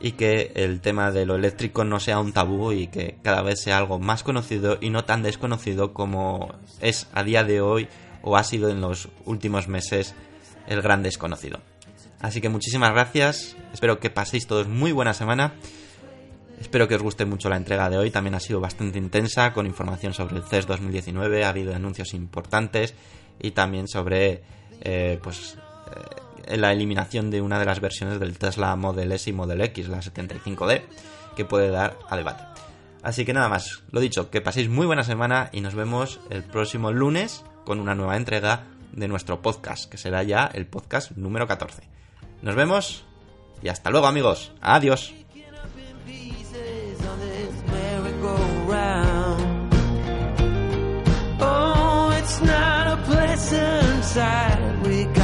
y 0.00 0.12
que 0.12 0.52
el 0.54 0.80
tema 0.80 1.10
de 1.10 1.26
lo 1.26 1.36
eléctrico 1.36 1.84
no 1.84 2.00
sea 2.00 2.18
un 2.18 2.32
tabú 2.32 2.72
y 2.72 2.86
que 2.86 3.18
cada 3.22 3.42
vez 3.42 3.60
sea 3.60 3.76
algo 3.76 3.98
más 3.98 4.22
conocido 4.22 4.78
y 4.80 4.90
no 4.90 5.04
tan 5.04 5.22
desconocido 5.22 5.92
como 5.92 6.54
es 6.80 7.06
a 7.12 7.22
día 7.22 7.44
de 7.44 7.60
hoy 7.60 7.88
o 8.22 8.36
ha 8.36 8.44
sido 8.44 8.68
en 8.68 8.80
los 8.80 9.08
últimos 9.24 9.68
meses 9.68 10.14
el 10.66 10.82
gran 10.82 11.02
desconocido. 11.02 11.60
Así 12.20 12.40
que 12.40 12.48
muchísimas 12.48 12.92
gracias, 12.92 13.56
espero 13.72 13.98
que 13.98 14.10
paséis 14.10 14.46
todos 14.46 14.68
muy 14.68 14.92
buena 14.92 15.14
semana. 15.14 15.54
Espero 16.60 16.86
que 16.86 16.94
os 16.94 17.02
guste 17.02 17.24
mucho 17.24 17.48
la 17.48 17.56
entrega 17.56 17.88
de 17.88 17.96
hoy, 17.96 18.10
también 18.10 18.34
ha 18.34 18.40
sido 18.40 18.60
bastante 18.60 18.98
intensa 18.98 19.54
con 19.54 19.64
información 19.64 20.12
sobre 20.12 20.36
el 20.36 20.42
CES 20.42 20.66
2019, 20.66 21.44
ha 21.44 21.48
habido 21.48 21.74
anuncios 21.74 22.12
importantes 22.12 22.94
y 23.40 23.52
también 23.52 23.88
sobre 23.88 24.42
eh, 24.82 25.18
pues 25.22 25.56
eh, 26.46 26.58
la 26.58 26.72
eliminación 26.72 27.30
de 27.30 27.40
una 27.40 27.58
de 27.58 27.64
las 27.64 27.80
versiones 27.80 28.20
del 28.20 28.36
Tesla 28.36 28.76
Model 28.76 29.10
S 29.12 29.30
y 29.30 29.32
Model 29.32 29.62
X, 29.62 29.88
la 29.88 30.00
75D, 30.00 30.82
que 31.34 31.46
puede 31.46 31.70
dar 31.70 31.98
a 32.10 32.16
debate. 32.16 32.44
Así 33.02 33.24
que 33.24 33.32
nada 33.32 33.48
más, 33.48 33.82
lo 33.90 34.00
dicho, 34.00 34.30
que 34.30 34.42
paséis 34.42 34.68
muy 34.68 34.84
buena 34.84 35.04
semana 35.04 35.48
y 35.52 35.62
nos 35.62 35.74
vemos 35.74 36.20
el 36.28 36.42
próximo 36.42 36.92
lunes 36.92 37.42
con 37.70 37.78
una 37.78 37.94
nueva 37.94 38.16
entrega 38.16 38.64
de 38.90 39.06
nuestro 39.06 39.42
podcast, 39.42 39.88
que 39.88 39.96
será 39.96 40.24
ya 40.24 40.50
el 40.52 40.66
podcast 40.66 41.12
número 41.12 41.46
14. 41.46 41.84
Nos 42.42 42.56
vemos 42.56 43.04
y 43.62 43.68
hasta 43.68 43.90
luego 43.90 44.08
amigos. 44.08 44.50
Adiós. 44.60 45.14
Yeah, 54.16 55.19